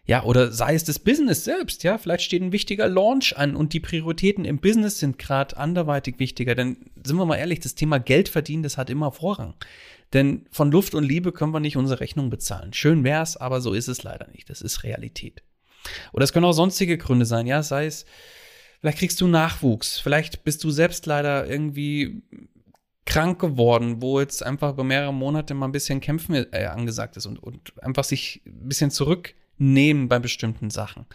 Ja, 0.06 0.24
oder 0.24 0.52
sei 0.52 0.76
es 0.76 0.84
das 0.84 1.00
Business 1.00 1.46
selbst, 1.46 1.84
ja, 1.84 1.98
vielleicht 1.98 2.26
steht 2.26 2.42
ein 2.42 2.52
wichtiger 2.52 2.90
Launch 2.90 3.38
an 3.38 3.56
und 3.56 3.72
die 3.72 3.80
Prioritäten 3.80 4.44
im 4.44 4.60
Business 4.60 5.00
sind 5.00 5.18
gerade 5.18 5.56
anderweitig 5.56 6.20
wichtiger, 6.20 6.56
denn 6.56 6.92
sind 7.02 7.16
wir 7.16 7.26
mal 7.26 7.38
ehrlich, 7.38 7.62
das 7.62 7.76
Thema 7.76 8.00
Geld 8.00 8.28
verdienen, 8.28 8.64
das 8.64 8.78
hat 8.78 8.90
immer 8.90 9.14
Vorrang. 9.14 9.54
Denn 10.12 10.46
von 10.52 10.72
Luft 10.72 10.94
und 10.94 11.06
Liebe 11.06 11.32
können 11.32 11.54
wir 11.54 11.62
nicht 11.62 11.78
unsere 11.78 12.02
Rechnung 12.02 12.30
bezahlen. 12.30 12.74
Schön 12.74 13.06
wär's, 13.06 13.38
aber 13.38 13.62
so 13.62 13.74
ist 13.74 13.88
es 13.88 14.04
leider 14.04 14.28
nicht. 14.28 14.50
Das 14.50 14.62
ist 14.62 14.84
Realität. 14.84 15.42
Oder 16.12 16.26
es 16.26 16.34
können 16.34 16.46
auch 16.46 16.54
sonstige 16.54 16.98
Gründe 16.98 17.26
sein, 17.26 17.48
ja, 17.48 17.64
sei 17.64 17.86
es, 17.86 18.06
vielleicht 18.84 18.98
kriegst 18.98 19.22
du 19.22 19.28
Nachwuchs, 19.28 19.98
vielleicht 19.98 20.44
bist 20.44 20.62
du 20.62 20.70
selbst 20.70 21.06
leider 21.06 21.48
irgendwie 21.48 22.22
krank 23.06 23.40
geworden, 23.40 24.02
wo 24.02 24.20
jetzt 24.20 24.46
einfach 24.46 24.74
über 24.74 24.84
mehrere 24.84 25.14
Monate 25.14 25.54
mal 25.54 25.68
ein 25.68 25.72
bisschen 25.72 26.02
Kämpfen 26.02 26.36
äh, 26.52 26.66
angesagt 26.66 27.16
ist 27.16 27.26
und, 27.26 27.42
und 27.42 27.72
einfach 27.82 28.04
sich 28.04 28.42
ein 28.46 28.68
bisschen 28.68 28.92
zurücknehmen 28.92 30.10
bei 30.10 30.20
bestimmten 30.20 30.70
Sachen. 30.70 31.06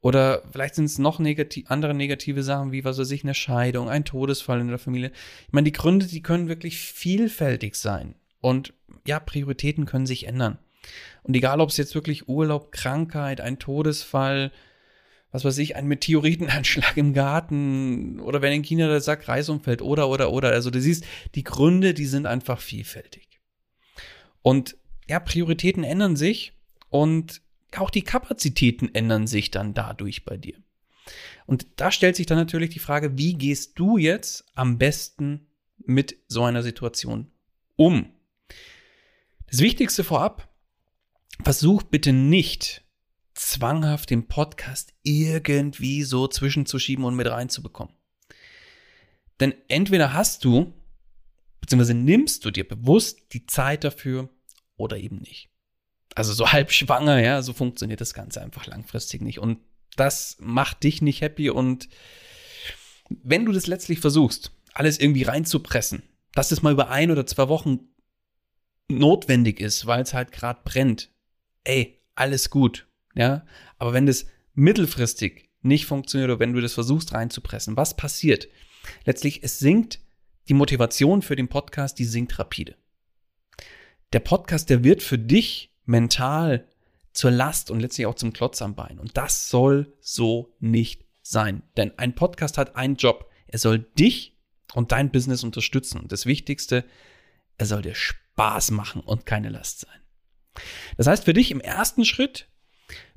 Oder 0.00 0.42
vielleicht 0.50 0.74
sind 0.74 0.86
es 0.86 0.98
noch 0.98 1.20
negativ, 1.20 1.70
andere 1.70 1.94
negative 1.94 2.42
Sachen, 2.42 2.72
wie 2.72 2.84
was 2.84 2.98
weiß 2.98 3.12
ich, 3.12 3.22
eine 3.22 3.34
Scheidung, 3.34 3.88
ein 3.88 4.04
Todesfall 4.04 4.60
in 4.60 4.66
der 4.66 4.78
Familie. 4.78 5.12
Ich 5.46 5.52
meine, 5.52 5.66
die 5.66 5.72
Gründe, 5.72 6.06
die 6.06 6.22
können 6.22 6.48
wirklich 6.48 6.78
vielfältig 6.78 7.76
sein. 7.76 8.16
Und 8.40 8.74
ja, 9.06 9.20
Prioritäten 9.20 9.86
können 9.86 10.06
sich 10.06 10.26
ändern. 10.26 10.58
Und 11.22 11.36
egal, 11.36 11.60
ob 11.60 11.68
es 11.68 11.76
jetzt 11.76 11.94
wirklich 11.94 12.28
Urlaub, 12.28 12.72
Krankheit, 12.72 13.40
ein 13.40 13.60
Todesfall, 13.60 14.50
was 15.32 15.44
weiß 15.44 15.58
ich, 15.58 15.76
ein 15.76 15.86
Meteoritenanschlag 15.86 16.96
im 16.96 17.14
Garten 17.14 18.20
oder 18.20 18.42
wenn 18.42 18.52
in 18.52 18.62
China 18.62 18.86
der 18.86 19.00
Sack 19.00 19.26
Reis 19.28 19.48
umfällt 19.48 19.82
oder, 19.82 20.08
oder, 20.08 20.30
oder. 20.30 20.50
Also 20.50 20.70
du 20.70 20.80
siehst, 20.80 21.04
die 21.34 21.42
Gründe, 21.42 21.94
die 21.94 22.06
sind 22.06 22.26
einfach 22.26 22.60
vielfältig. 22.60 23.40
Und 24.42 24.76
ja, 25.08 25.18
Prioritäten 25.18 25.84
ändern 25.84 26.16
sich 26.16 26.52
und 26.90 27.40
auch 27.76 27.90
die 27.90 28.02
Kapazitäten 28.02 28.94
ändern 28.94 29.26
sich 29.26 29.50
dann 29.50 29.72
dadurch 29.72 30.24
bei 30.24 30.36
dir. 30.36 30.56
Und 31.46 31.66
da 31.76 31.90
stellt 31.90 32.16
sich 32.16 32.26
dann 32.26 32.38
natürlich 32.38 32.70
die 32.70 32.78
Frage, 32.78 33.16
wie 33.16 33.34
gehst 33.34 33.78
du 33.78 33.96
jetzt 33.96 34.44
am 34.54 34.78
besten 34.78 35.48
mit 35.78 36.16
so 36.28 36.44
einer 36.44 36.62
Situation 36.62 37.32
um? 37.76 38.12
Das 39.50 39.60
Wichtigste 39.60 40.04
vorab, 40.04 40.48
versuch 41.42 41.82
bitte 41.82 42.12
nicht 42.12 42.84
zwanghaft 43.34 44.10
den 44.10 44.28
Podcast 44.28 44.92
irgendwie 45.02 46.02
so 46.02 46.28
zwischenzuschieben 46.28 47.04
und 47.04 47.16
mit 47.16 47.28
reinzubekommen. 47.28 47.94
Denn 49.40 49.54
entweder 49.68 50.12
hast 50.12 50.44
du, 50.44 50.72
beziehungsweise 51.60 51.94
nimmst 51.94 52.44
du 52.44 52.50
dir 52.50 52.66
bewusst 52.66 53.32
die 53.32 53.46
Zeit 53.46 53.84
dafür 53.84 54.28
oder 54.76 54.98
eben 54.98 55.18
nicht. 55.18 55.50
Also 56.14 56.32
so 56.32 56.52
halb 56.52 56.72
schwanger, 56.72 57.20
ja, 57.20 57.42
so 57.42 57.52
funktioniert 57.52 58.00
das 58.00 58.14
Ganze 58.14 58.40
einfach 58.40 58.66
langfristig 58.66 59.22
nicht. 59.22 59.38
Und 59.38 59.58
das 59.96 60.36
macht 60.40 60.82
dich 60.84 61.02
nicht 61.02 61.20
happy. 61.20 61.50
Und 61.50 61.88
wenn 63.08 63.44
du 63.44 63.52
das 63.52 63.66
letztlich 63.66 64.00
versuchst, 64.00 64.52
alles 64.74 64.98
irgendwie 64.98 65.24
reinzupressen, 65.24 66.02
dass 66.34 66.50
es 66.50 66.62
mal 66.62 66.72
über 66.72 66.88
ein 66.88 67.10
oder 67.10 67.26
zwei 67.26 67.48
Wochen 67.48 67.80
notwendig 68.88 69.60
ist, 69.60 69.86
weil 69.86 70.02
es 70.02 70.14
halt 70.14 70.32
gerade 70.32 70.60
brennt, 70.64 71.10
ey, 71.64 72.00
alles 72.14 72.50
gut 72.50 72.86
ja. 73.14 73.44
Aber 73.78 73.92
wenn 73.92 74.06
das 74.06 74.26
mittelfristig 74.54 75.50
nicht 75.62 75.86
funktioniert 75.86 76.30
oder 76.30 76.40
wenn 76.40 76.52
du 76.52 76.60
das 76.60 76.74
versuchst 76.74 77.12
reinzupressen, 77.12 77.76
was 77.76 77.96
passiert? 77.96 78.48
Letztlich, 79.04 79.42
es 79.42 79.58
sinkt 79.58 80.00
die 80.48 80.54
Motivation 80.54 81.22
für 81.22 81.36
den 81.36 81.48
Podcast, 81.48 81.98
die 81.98 82.04
sinkt 82.04 82.38
rapide. 82.38 82.76
Der 84.12 84.20
Podcast, 84.20 84.70
der 84.70 84.84
wird 84.84 85.02
für 85.02 85.18
dich 85.18 85.72
mental 85.84 86.68
zur 87.12 87.30
Last 87.30 87.70
und 87.70 87.80
letztlich 87.80 88.06
auch 88.06 88.14
zum 88.14 88.32
Klotz 88.32 88.62
am 88.62 88.74
Bein. 88.74 88.98
Und 88.98 89.16
das 89.16 89.48
soll 89.48 89.96
so 90.00 90.54
nicht 90.60 91.04
sein. 91.22 91.62
Denn 91.76 91.96
ein 91.98 92.14
Podcast 92.14 92.58
hat 92.58 92.76
einen 92.76 92.96
Job. 92.96 93.30
Er 93.46 93.58
soll 93.58 93.78
dich 93.78 94.36
und 94.74 94.92
dein 94.92 95.10
Business 95.10 95.44
unterstützen. 95.44 96.00
Und 96.00 96.12
das 96.12 96.26
Wichtigste, 96.26 96.84
er 97.58 97.66
soll 97.66 97.82
dir 97.82 97.94
Spaß 97.94 98.70
machen 98.72 99.02
und 99.02 99.26
keine 99.26 99.50
Last 99.50 99.80
sein. 99.80 100.00
Das 100.96 101.06
heißt 101.06 101.24
für 101.24 101.32
dich 101.32 101.50
im 101.50 101.60
ersten 101.60 102.04
Schritt, 102.04 102.48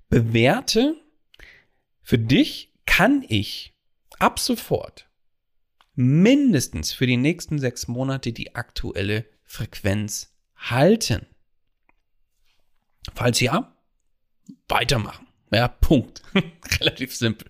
bewerte, 0.10 0.96
für 2.02 2.18
dich 2.20 2.74
kann 2.86 3.26
ich 3.28 3.74
ab 4.20 4.40
sofort 4.40 5.10
mindestens 5.96 6.92
für 6.92 7.08
die 7.08 7.18
nächsten 7.18 7.58
sechs 7.60 7.88
Monate 7.88 8.34
die 8.34 8.56
aktuelle 8.56 9.26
Frequenz 9.44 10.36
halten? 10.56 11.26
Falls 13.14 13.40
ja, 13.40 13.76
weitermachen. 14.68 15.28
Ja, 15.52 15.68
Punkt. 15.68 16.22
Relativ 16.80 17.16
simpel. 17.16 17.50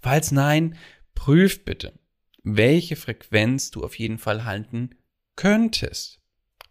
Falls 0.00 0.30
nein, 0.30 0.76
prüf 1.14 1.64
bitte, 1.64 1.98
welche 2.42 2.96
Frequenz 2.96 3.70
du 3.70 3.84
auf 3.84 3.98
jeden 3.98 4.18
Fall 4.18 4.44
halten 4.44 4.90
könntest. 5.36 6.20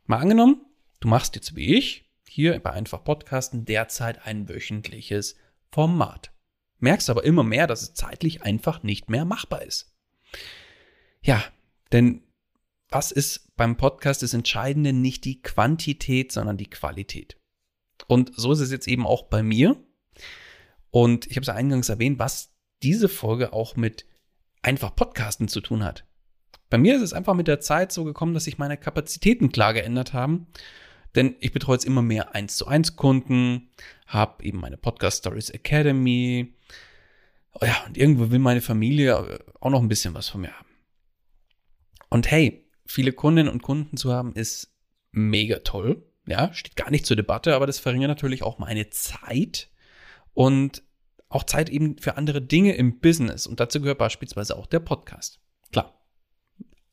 Mal 0.06 0.18
angenommen, 0.18 0.66
du 1.00 1.08
machst 1.08 1.36
jetzt 1.36 1.56
wie 1.56 1.76
ich 1.76 2.09
hier 2.30 2.60
bei 2.60 2.72
Einfach 2.72 3.04
Podcasten 3.04 3.66
derzeit 3.66 4.26
ein 4.26 4.48
wöchentliches 4.48 5.36
Format. 5.72 6.32
Merkst 6.78 7.10
aber 7.10 7.24
immer 7.24 7.44
mehr, 7.44 7.68
dass 7.68 7.82
es 7.82 7.94
zeitlich 7.94 8.44
einfach 8.44 8.84
nicht 8.84 9.10
mehr 9.10 9.26
machbar 9.26 9.64
ist. 9.64 9.94
Ja, 11.22 11.44
denn 11.92 12.24
was 12.90 13.12
ist 13.12 13.56
beim 13.56 13.78
Podcast 13.78 14.24
das 14.24 14.34
Entscheidende? 14.34 14.94
Nicht 14.94 15.26
die 15.26 15.42
Quantität, 15.42 16.32
sondern 16.32 16.58
die 16.58 16.70
Qualität. 16.70 17.38
Und 18.08 18.32
so 18.36 18.52
ist 18.52 18.60
es 18.60 18.72
jetzt 18.72 18.88
eben 18.88 19.06
auch 19.06 19.24
bei 19.24 19.44
mir. 19.44 19.76
Und 20.92 21.28
ich 21.28 21.36
habe 21.36 21.44
es 21.44 21.50
eingangs 21.50 21.90
erwähnt, 21.90 22.20
was 22.20 22.56
diese 22.82 23.10
Folge 23.10 23.54
auch 23.54 23.76
mit 23.76 24.06
einfach 24.62 24.96
Podcasten 24.96 25.48
zu 25.48 25.62
tun 25.62 25.84
hat. 25.84 26.06
Bei 26.70 26.78
mir 26.78 26.96
ist 26.96 27.02
es 27.02 27.14
einfach 27.14 27.34
mit 27.34 27.48
der 27.48 27.60
Zeit 27.60 27.92
so 27.92 28.04
gekommen, 28.04 28.34
dass 28.34 28.46
sich 28.46 28.58
meine 28.58 28.78
Kapazitäten 28.78 29.52
klar 29.52 29.74
geändert 29.74 30.14
haben. 30.14 30.48
Denn 31.16 31.36
ich 31.40 31.52
betreue 31.52 31.76
jetzt 31.76 31.86
immer 31.86 32.02
mehr 32.02 32.36
1 32.36 32.56
zu 32.56 32.68
1 32.68 32.96
Kunden, 32.96 33.70
habe 34.06 34.44
eben 34.44 34.60
meine 34.60 34.78
Podcast 34.78 35.20
Stories 35.20 35.50
Academy. 35.50 36.54
Oh 37.54 37.66
ja, 37.66 37.84
und 37.88 37.98
irgendwo 37.98 38.30
will 38.32 38.40
meine 38.40 38.62
Familie 38.62 39.40
auch 39.60 39.70
noch 39.70 39.82
ein 39.82 39.88
bisschen 39.88 40.14
was 40.14 40.30
von 40.30 40.42
mir 40.42 40.52
haben. 40.52 40.70
Und 42.10 42.30
hey, 42.30 42.70
viele 42.86 43.14
Kundinnen 43.14 43.52
und 43.52 43.62
Kunden 43.62 43.98
zu 43.98 44.14
haben, 44.14 44.34
ist 44.34 44.74
mega 45.12 45.60
toll. 45.60 46.06
Ja, 46.28 46.54
steht 46.54 46.76
gar 46.76 46.92
nicht 46.92 47.06
zur 47.06 47.16
Debatte, 47.16 47.56
aber 47.56 47.66
das 47.66 47.80
verringert 47.80 48.10
natürlich 48.10 48.44
auch 48.44 48.60
meine 48.60 48.90
Zeit 48.92 49.70
und 50.34 50.84
auch 51.28 51.44
Zeit 51.44 51.70
eben 51.70 51.98
für 51.98 52.18
andere 52.18 52.42
Dinge 52.42 52.76
im 52.76 53.00
Business. 53.00 53.48
Und 53.48 53.60
dazu 53.60 53.82
gehört 53.82 53.98
beispielsweise 53.98 54.56
auch 54.56 54.68
der 54.68 54.80
Podcast. 54.80 55.40
Klar, 55.72 55.99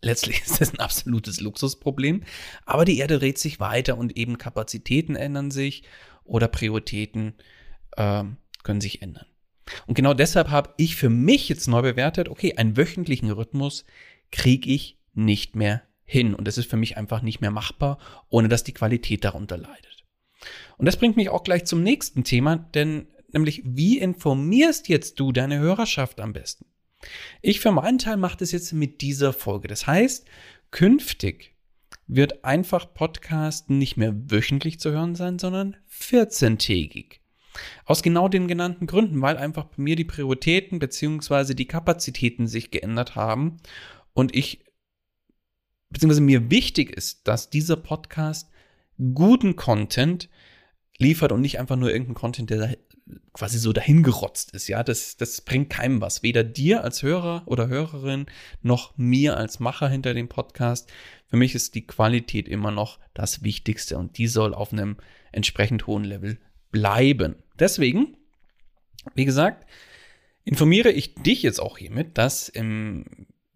letztlich 0.07 0.43
ist 0.47 0.61
das 0.61 0.73
ein 0.73 0.81
absolutes 0.81 1.41
Luxusproblem, 1.41 2.23
aber 2.65 2.85
die 2.85 2.99
Erde 2.99 3.19
dreht 3.19 3.39
sich 3.39 3.61
weiter 3.61 3.99
und 3.99 4.17
eben 4.17 4.39
Kapazitäten 4.39 5.17
ändern 5.17 5.51
sich 5.51 5.83
oder 6.25 6.49
Prioritäten 6.49 7.35
äh, 7.97 8.25
können 8.63 8.81
sich 8.81 9.03
ändern. 9.03 9.27
Und 9.87 9.95
genau 9.95 10.15
deshalb 10.15 10.51
habe 10.51 10.73
ich 10.77 10.97
für 10.97 11.11
mich 11.11 11.49
jetzt 11.49 11.67
neu 11.67 11.83
bewertet, 11.83 12.29
okay, 12.29 12.57
einen 12.57 12.77
wöchentlichen 12.77 13.31
Rhythmus 13.31 13.85
kriege 14.31 14.71
ich 14.71 14.99
nicht 15.13 15.57
mehr 15.57 15.83
hin. 16.05 16.35
Und 16.35 16.47
das 16.47 16.57
ist 16.57 16.71
für 16.71 16.77
mich 16.77 16.97
einfach 16.97 17.21
nicht 17.21 17.41
mehr 17.41 17.51
machbar, 17.51 17.99
ohne 18.29 18.49
dass 18.49 18.65
die 18.65 18.75
Qualität 18.75 19.25
darunter 19.25 19.57
leidet. 19.57 20.05
Und 20.79 20.87
das 20.87 20.97
bringt 20.97 21.17
mich 21.17 21.31
auch 21.31 21.43
gleich 21.43 21.65
zum 21.65 21.83
nächsten 21.83 22.23
Thema, 22.23 22.57
denn 22.57 23.09
nämlich, 23.33 23.63
wie 23.65 23.99
informierst 23.99 24.89
jetzt 24.89 25.19
du 25.19 25.33
deine 25.33 25.59
Hörerschaft 25.59 26.21
am 26.21 26.33
besten? 26.33 26.67
Ich 27.43 27.61
für 27.61 27.73
meinen 27.73 27.99
Teil 27.99 28.17
mache 28.17 28.39
das 28.39 28.53
jetzt 28.53 28.73
mit 28.73 29.01
dieser 29.01 29.33
Folge. 29.33 29.69
Das 29.69 29.87
heißt, 29.87 30.27
künftig 30.71 31.55
wird 32.07 32.45
einfach 32.45 32.95
Podcast 32.95 33.71
nicht 33.71 33.97
mehr 33.97 34.15
wöchentlich 34.31 34.79
zu 34.79 34.91
hören 34.93 35.15
sein, 35.15 35.39
sondern 35.39 35.77
14-tägig. 35.91 37.21
Aus 37.85 38.03
genau 38.03 38.29
den 38.29 38.49
genannten 38.49 38.87
Gründen, 38.87 39.21
weil 39.23 39.37
einfach 39.39 39.65
bei 39.65 39.83
mir 39.83 39.97
die 39.97 40.05
Prioritäten 40.05 40.79
bzw. 40.79 41.55
die 41.55 41.67
Kapazitäten 41.67 42.47
sich 42.47 42.71
geändert 42.71 43.17
haben 43.17 43.57
und 44.13 44.35
ich 44.37 44.65
beziehungsweise 45.91 46.21
mir 46.21 46.51
wichtig 46.51 46.91
ist, 46.91 47.27
dass 47.27 47.51
dieser 47.51 47.77
Podcast 47.77 48.51
guten 49.15 49.57
Content 49.57 50.29
liefert 50.99 51.33
und 51.33 51.41
nicht 51.41 51.59
einfach 51.59 51.77
nur 51.77 51.91
irgendeinen 51.91 52.15
Content, 52.15 52.51
der 52.51 52.77
quasi 53.33 53.59
so 53.59 53.73
dahingerotzt 53.73 54.53
ist. 54.53 54.69
Ja, 54.69 54.83
das, 54.83 55.17
das 55.17 55.41
bringt 55.41 55.71
keinem 55.71 56.01
was. 56.01 56.23
Weder 56.23 56.45
dir 56.45 56.83
als 56.83 57.03
Hörer 57.03 57.43
oder 57.47 57.69
Hörerin 57.69 58.27
noch 58.63 58.97
mir 58.97 59.37
als 59.37 59.61
Macher 59.61 59.89
hinter 59.89 60.15
dem 60.15 60.29
Podcast. 60.29 60.91
Für 61.27 61.37
mich 61.37 61.55
ist 61.55 61.75
die 61.75 61.87
Qualität 61.87 62.49
immer 62.49 62.71
noch 62.71 62.99
das 63.15 63.43
Wichtigste 63.43 63.99
und 63.99 64.19
die 64.19 64.27
soll 64.27 64.55
auf 64.55 64.73
einem 64.73 64.97
entsprechend 65.33 65.87
hohen 65.87 66.05
Level 66.05 66.39
bleiben. 66.73 67.37
Deswegen, 67.59 68.17
wie 69.15 69.25
gesagt, 69.25 69.67
informiere 70.45 70.91
ich 70.91 71.15
dich 71.15 71.43
jetzt 71.43 71.61
auch 71.61 71.79
hiermit, 71.79 72.19
dass 72.19 72.49
im 72.49 73.05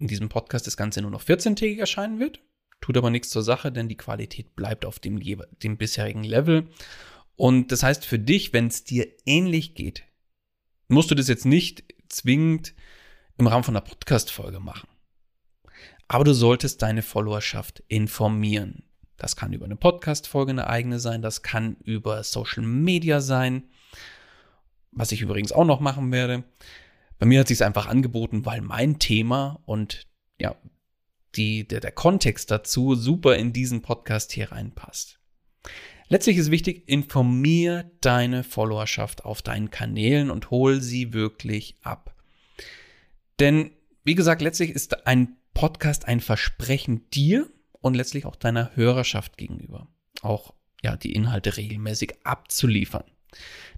in 0.01 0.09
diesem 0.09 0.29
Podcast 0.29 0.67
das 0.67 0.77
Ganze 0.77 1.03
nur 1.03 1.11
noch 1.11 1.23
14-tägig 1.23 1.79
erscheinen 1.79 2.19
wird. 2.19 2.41
Tut 2.81 2.97
aber 2.97 3.11
nichts 3.11 3.29
zur 3.29 3.43
Sache, 3.43 3.71
denn 3.71 3.89
die 3.89 3.97
Qualität 3.97 4.57
bleibt 4.57 4.87
auf 4.87 4.99
dem, 4.99 5.21
dem 5.21 5.77
bisherigen 5.77 6.25
Level. 6.25 6.69
Und 7.41 7.73
das 7.73 7.83
heißt 7.83 8.05
für 8.05 8.19
dich, 8.19 8.53
wenn 8.53 8.67
es 8.67 8.85
dir 8.85 9.09
ähnlich 9.25 9.75
geht, 9.75 10.05
musst 10.89 11.11
du 11.11 11.15
das 11.15 11.27
jetzt 11.27 11.47
nicht 11.47 11.85
zwingend 12.11 12.75
im 13.39 13.47
Rahmen 13.47 13.65
von 13.65 13.75
einer 13.75 13.87
Podcast-Folge 13.87 14.61
machen. 14.61 14.91
Aber 16.07 16.25
du 16.25 16.35
solltest 16.35 16.83
deine 16.83 17.01
Followerschaft 17.01 17.83
informieren. 17.89 18.83
Das 19.17 19.37
kann 19.37 19.55
über 19.55 19.65
eine 19.65 19.77
Podcast-Folge 19.77 20.51
eine 20.51 20.67
eigene 20.67 21.01
sein, 21.01 21.23
das 21.23 21.43
kann 21.43 21.77
über 21.83 22.23
Social 22.25 22.63
Media 22.63 23.23
sein, 23.23 23.71
was 24.91 25.11
ich 25.11 25.23
übrigens 25.23 25.51
auch 25.51 25.65
noch 25.65 25.81
machen 25.81 26.13
werde. 26.13 26.45
Bei 27.19 27.25
mir 27.25 27.41
hat 27.41 27.49
sich 27.49 27.65
einfach 27.65 27.87
angeboten, 27.87 28.45
weil 28.45 28.61
mein 28.61 28.99
Thema 28.99 29.63
und 29.65 30.07
ja, 30.39 30.57
die, 31.37 31.67
der, 31.67 31.81
der 31.81 31.93
Kontext 31.93 32.51
dazu 32.51 32.97
super 32.97 33.37
in 33.37 33.55
diesen 33.55 33.81
Podcast 33.81 34.31
hier 34.31 34.53
reinpasst. 34.53 35.19
Letztlich 36.13 36.39
ist 36.39 36.51
wichtig, 36.51 36.89
informier 36.89 37.89
deine 38.01 38.43
Followerschaft 38.43 39.25
auf 39.25 39.43
deinen 39.43 39.71
Kanälen 39.71 40.33
und 40.33 40.51
hol 40.51 40.81
sie 40.81 41.13
wirklich 41.13 41.77
ab. 41.83 42.17
Denn, 43.39 43.71
wie 44.03 44.17
gesagt, 44.17 44.43
letztlich 44.43 44.71
ist 44.71 45.07
ein 45.07 45.37
Podcast 45.55 46.09
ein 46.09 46.19
Versprechen 46.19 47.09
dir 47.11 47.49
und 47.81 47.95
letztlich 47.95 48.27
auch 48.27 48.35
deiner 48.35 48.75
Hörerschaft 48.75 49.37
gegenüber. 49.37 49.87
Auch, 50.21 50.53
ja, 50.83 50.97
die 50.97 51.13
Inhalte 51.13 51.57
regelmäßig 51.57 52.15
abzuliefern. 52.25 53.05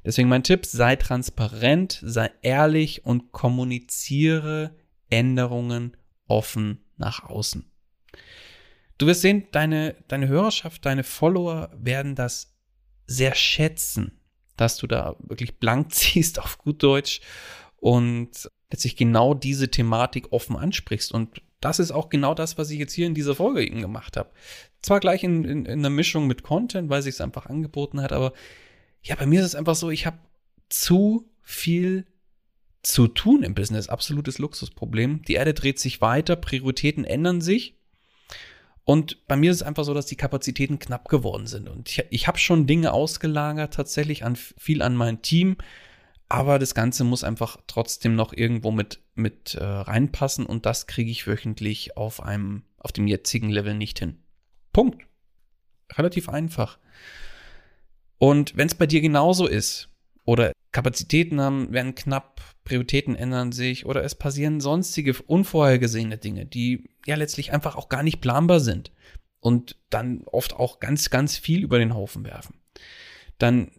Deswegen 0.03 0.31
mein 0.31 0.43
Tipp, 0.43 0.65
sei 0.65 0.97
transparent, 0.97 2.01
sei 2.03 2.31
ehrlich 2.41 3.05
und 3.05 3.33
kommuniziere 3.33 4.75
Änderungen 5.11 5.99
offen 6.29 6.83
nach 6.97 7.25
außen. 7.25 7.71
Du 9.03 9.09
wirst 9.09 9.23
sehen, 9.23 9.49
deine, 9.51 9.97
deine 10.07 10.29
Hörerschaft, 10.29 10.87
deine 10.87 11.03
Follower 11.03 11.71
werden 11.77 12.15
das 12.15 12.55
sehr 13.09 13.35
schätzen, 13.35 14.21
dass 14.57 14.77
du 14.77 14.87
da 14.87 15.17
wirklich 15.19 15.59
blank 15.59 15.93
ziehst 15.93 16.39
auf 16.39 16.57
gut 16.57 16.85
Deutsch 16.85 17.21
und 17.79 18.49
letztlich 18.71 18.95
genau 18.95 19.35
diese 19.35 19.73
Thematik 19.73 20.31
offen 20.31 20.55
ansprichst. 20.55 21.11
Und 21.11 21.43
das 21.59 21.81
ist 21.81 21.91
auch 21.91 22.11
genau 22.11 22.33
das, 22.33 22.59
was 22.59 22.71
ich 22.71 22.79
jetzt 22.79 22.93
hier 22.93 23.09
in 23.09 23.15
dieser 23.17 23.35
Folge 23.35 23.67
eben 23.67 23.81
gemacht 23.81 24.17
habe. 24.17 24.31
Zwar 24.83 25.01
gleich 25.01 25.25
in, 25.25 25.43
in, 25.43 25.67
in 25.67 25.81
einer 25.81 25.91
Mischung 25.91 26.29
mit 26.29 26.45
Content, 26.45 26.89
weil 26.89 27.03
sich 27.03 27.15
es 27.15 27.21
einfach 27.21 27.47
angeboten 27.47 28.01
hat, 28.01 28.13
aber 28.13 28.33
ja, 29.03 29.17
bei 29.17 29.27
mir 29.27 29.41
ist 29.41 29.47
es 29.47 29.57
einfach 29.57 29.75
so, 29.75 29.91
ich 29.91 30.07
habe 30.07 30.21
zu 30.69 31.29
viel 31.41 32.07
zu 32.85 33.09
tun 33.09 33.43
im 33.43 33.57
Business. 33.57 33.89
Absolutes 33.89 34.39
Luxusproblem. 34.39 35.23
Die 35.23 35.35
Erde 35.35 35.55
dreht 35.55 35.81
sich 35.81 36.01
weiter, 36.01 36.37
Prioritäten 36.37 37.05
ändern 37.05 37.41
sich. 37.41 37.82
Und 38.85 39.27
bei 39.29 39.37
mir 39.37 39.51
ist 39.51 39.59
es 39.59 39.63
einfach 39.63 39.85
so, 39.85 39.95
dass 39.95 40.07
die 40.07 40.17
Kapazitäten 40.17 40.79
knapp 40.79 41.09
geworden 41.09 41.47
sind. 41.47 41.69
Und 41.69 41.89
ich, 41.89 42.05
ich 42.11 42.27
habe 42.27 42.39
schon 42.39 42.67
Dinge 42.67 42.93
ausgelagert, 42.93 43.75
tatsächlich 43.75 44.25
an 44.25 44.37
viel 44.37 44.83
an 44.83 44.97
mein 44.97 45.23
Team. 45.23 45.57
Aber 46.29 46.59
das 46.59 46.75
Ganze 46.75 47.05
muss 47.05 47.25
einfach 47.25 47.59
trotzdem 47.67 48.17
noch 48.17 48.33
irgendwo 48.33 48.71
mit, 48.71 49.01
mit 49.15 49.55
äh, 49.55 49.63
reinpassen. 49.63 50.47
Und 50.47 50.67
das 50.67 50.87
kriege 50.87 51.11
ich 51.11 51.27
wöchentlich 51.27 51.97
auf 51.97 52.23
einem, 52.23 52.65
auf 52.79 52.91
dem 52.91 53.07
jetzigen 53.07 53.51
Level 53.51 53.75
nicht 53.75 53.99
hin. 53.99 54.19
Punkt. 54.73 55.07
Relativ 55.93 56.29
einfach. 56.29 56.79
Und 58.19 58.57
wenn 58.57 58.67
es 58.67 58.75
bei 58.75 58.87
dir 58.87 59.01
genauso 59.01 59.47
ist, 59.47 59.92
oder 60.25 60.53
Kapazitäten 60.71 61.41
haben, 61.41 61.73
werden 61.73 61.95
knapp, 61.95 62.41
Prioritäten 62.65 63.17
ändern 63.17 63.53
sich, 63.53 63.87
oder 63.87 64.05
es 64.05 64.15
passieren 64.15 64.61
sonstige 64.61 65.15
unvorhergesehene 65.27 66.19
Dinge, 66.19 66.47
die 66.47 66.89
ja 67.07 67.17
letztlich 67.17 67.53
einfach 67.53 67.77
auch 67.77 67.89
gar 67.89 68.03
nicht 68.03 68.21
planbar 68.21 68.61
sind 68.61 68.93
und 69.41 69.77
dann 69.91 70.23
oft 70.27 70.55
auch 70.55 70.81
ganz, 70.81 71.11
ganz 71.11 71.37
viel 71.37 71.63
über 71.63 71.79
den 71.79 71.95
Haufen 71.95 72.25
werfen, 72.25 72.55
dann 73.39 73.71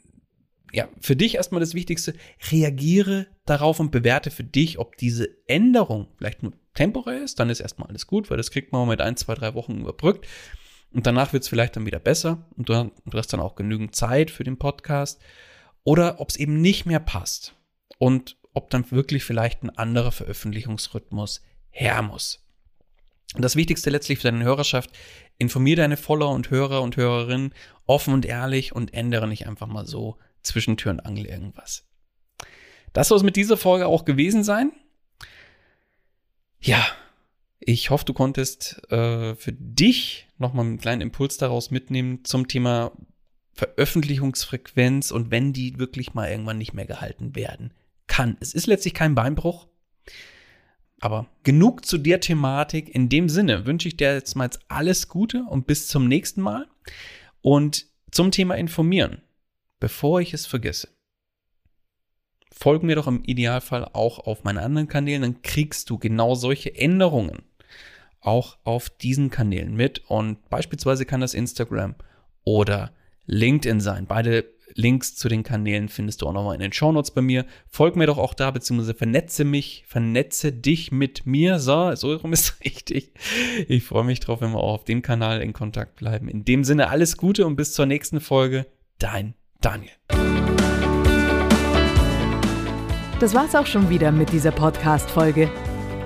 ja, 0.74 0.90
für 1.00 1.16
dich 1.16 1.36
erstmal 1.36 1.62
das 1.62 1.76
Wichtigste, 1.76 2.16
reagiere 2.52 3.28
darauf 3.46 3.80
und 3.80 3.92
bewerte 3.92 4.32
für 4.32 4.44
dich, 4.44 4.80
ob 4.80 4.98
diese 4.98 5.30
Änderung 5.46 6.08
vielleicht 6.18 6.42
nur 6.42 6.54
temporär 6.74 7.24
ist, 7.24 7.40
dann 7.40 7.52
ist 7.52 7.60
erstmal 7.60 7.90
alles 7.90 8.08
gut, 8.08 8.32
weil 8.32 8.38
das 8.38 8.50
kriegt 8.50 8.72
man 8.72 8.88
mit 8.88 9.00
ein, 9.00 9.16
zwei, 9.16 9.36
drei 9.36 9.54
Wochen 9.54 9.82
überbrückt. 9.82 10.28
Und 10.92 11.06
danach 11.06 11.32
wird 11.32 11.44
es 11.44 11.50
vielleicht 11.50 11.76
dann 11.76 11.86
wieder 11.86 12.00
besser 12.00 12.50
und 12.58 12.70
du, 12.70 12.92
du 13.06 13.18
hast 13.18 13.34
dann 13.34 13.40
auch 13.40 13.56
genügend 13.56 13.96
Zeit 13.96 14.32
für 14.32 14.44
den 14.44 14.58
Podcast. 14.58 15.22
Oder 15.84 16.20
ob 16.20 16.30
es 16.30 16.36
eben 16.36 16.62
nicht 16.62 16.86
mehr 16.86 17.00
passt 17.00 17.56
und 17.98 18.38
ob 18.54 18.70
dann 18.70 18.90
wirklich 18.92 19.24
vielleicht 19.24 19.64
ein 19.64 19.70
anderer 19.70 20.12
Veröffentlichungsrhythmus 20.12 21.42
her 21.70 22.02
muss. 22.02 22.46
Und 23.36 23.42
das 23.42 23.56
Wichtigste 23.56 23.90
letztlich 23.90 24.20
für 24.20 24.32
deine 24.32 24.44
Hörerschaft 24.44 24.92
informier 25.38 25.76
deine 25.76 25.98
Follower 25.98 26.34
und 26.34 26.52
Hörer 26.52 26.82
und 26.82 26.98
Hörerinnen 26.98 27.54
offen 27.86 28.14
und 28.14 28.26
ehrlich 28.26 28.74
und 28.74 28.94
ändere 28.94 29.28
nicht 29.28 29.48
einfach 29.48 29.68
mal 29.68 29.88
so 29.88 30.18
zwischen 30.44 30.78
Tür 30.78 30.92
und 30.92 31.00
Angel 31.00 31.26
irgendwas. 31.26 31.86
Das 32.94 33.08
soll 33.08 33.18
es 33.18 33.24
mit 33.24 33.36
dieser 33.36 33.58
Folge 33.58 33.88
auch 33.88 34.06
gewesen 34.06 34.44
sein. 34.44 34.72
Ja, 36.60 36.86
ich 37.60 37.90
hoffe, 37.90 38.06
du 38.06 38.14
konntest 38.14 38.82
äh, 38.92 39.36
für 39.36 39.54
dich 39.54 40.28
nochmal 40.38 40.66
einen 40.66 40.78
kleinen 40.78 41.02
Impuls 41.02 41.38
daraus 41.38 41.72
mitnehmen 41.72 42.24
zum 42.24 42.48
Thema 42.48 42.92
Veröffentlichungsfrequenz 43.54 45.12
und 45.12 45.32
wenn 45.32 45.54
die 45.54 45.78
wirklich 45.80 46.14
mal 46.14 46.30
irgendwann 46.30 46.58
nicht 46.58 46.74
mehr 46.74 46.86
gehalten 46.86 47.36
werden 47.36 47.74
kann. 48.08 48.38
Es 48.40 48.54
ist 48.54 48.68
letztlich 48.68 48.94
kein 48.94 49.16
Beinbruch, 49.16 49.68
aber 51.00 51.28
genug 51.44 51.86
zu 51.86 51.98
der 51.98 52.20
Thematik. 52.20 52.88
In 52.90 53.10
dem 53.10 53.30
Sinne 53.30 53.66
wünsche 53.66 53.88
ich 53.88 53.98
dir 53.98 54.14
jetzt 54.14 54.36
mal 54.36 54.50
alles 54.70 55.08
Gute 55.10 55.44
und 55.50 55.68
bis 55.68 55.88
zum 55.88 56.08
nächsten 56.08 56.42
Mal. 56.42 56.68
Und 57.42 57.88
zum 58.10 58.32
Thema 58.32 58.56
informieren, 58.56 59.22
bevor 59.80 60.22
ich 60.22 60.34
es 60.34 60.46
vergesse. 60.46 60.88
Folg 62.52 62.84
mir 62.84 62.96
doch 62.96 63.08
im 63.08 63.24
Idealfall 63.24 63.84
auch 63.92 64.20
auf 64.20 64.44
meinen 64.44 64.60
anderen 64.60 64.88
Kanälen, 64.88 65.24
dann 65.24 65.42
kriegst 65.42 65.90
du 65.90 65.98
genau 65.98 66.36
solche 66.36 66.74
Änderungen 66.74 67.44
auch 68.22 68.58
auf 68.64 68.90
diesen 68.90 69.30
Kanälen 69.30 69.76
mit. 69.76 70.04
Und 70.08 70.50
beispielsweise 70.50 71.06
kann 71.06 71.20
das 71.20 71.34
Instagram 71.34 71.96
oder 72.46 72.94
LinkedIn 73.26 73.80
sein. 73.80 74.06
Beide 74.08 74.46
Links 74.76 75.16
zu 75.16 75.30
den 75.30 75.44
Kanälen 75.44 75.90
findest 75.90 76.22
du 76.22 76.28
auch 76.28 76.34
nochmal 76.34 76.56
in 76.56 76.62
den 76.62 76.74
Shownotes 76.74 77.12
bei 77.12 77.22
mir. 77.22 77.46
Folg 77.68 77.96
mir 77.96 78.08
doch 78.08 78.18
auch 78.18 78.34
da, 78.34 78.52
beziehungsweise 78.52 78.94
vernetze 78.94 79.44
mich, 79.44 79.84
vernetze 79.88 80.52
dich 80.52 80.92
mit 80.92 81.26
mir. 81.26 81.60
So, 81.60 81.94
so 81.96 82.16
rum 82.16 82.34
ist 82.34 82.60
richtig. 82.66 83.14
Ich 83.68 83.84
freue 83.84 84.04
mich 84.04 84.20
drauf, 84.20 84.42
wenn 84.42 84.52
wir 84.52 84.60
auch 84.60 84.74
auf 84.74 84.86
dem 84.86 85.02
Kanal 85.02 85.42
in 85.42 85.54
Kontakt 85.54 85.96
bleiben. 85.96 86.28
In 86.28 86.46
dem 86.46 86.64
Sinne 86.64 86.90
alles 86.90 87.18
Gute 87.18 87.46
und 87.46 87.56
bis 87.56 87.74
zur 87.74 87.86
nächsten 87.86 88.20
Folge. 88.20 88.66
Dein 89.00 89.36
Daniel. 89.62 89.92
Das 93.20 93.34
war's 93.34 93.56
auch 93.56 93.68
schon 93.68 93.90
wieder 93.90 94.12
mit 94.12 94.32
dieser 94.32 94.52
Podcast-Folge. 94.52 95.50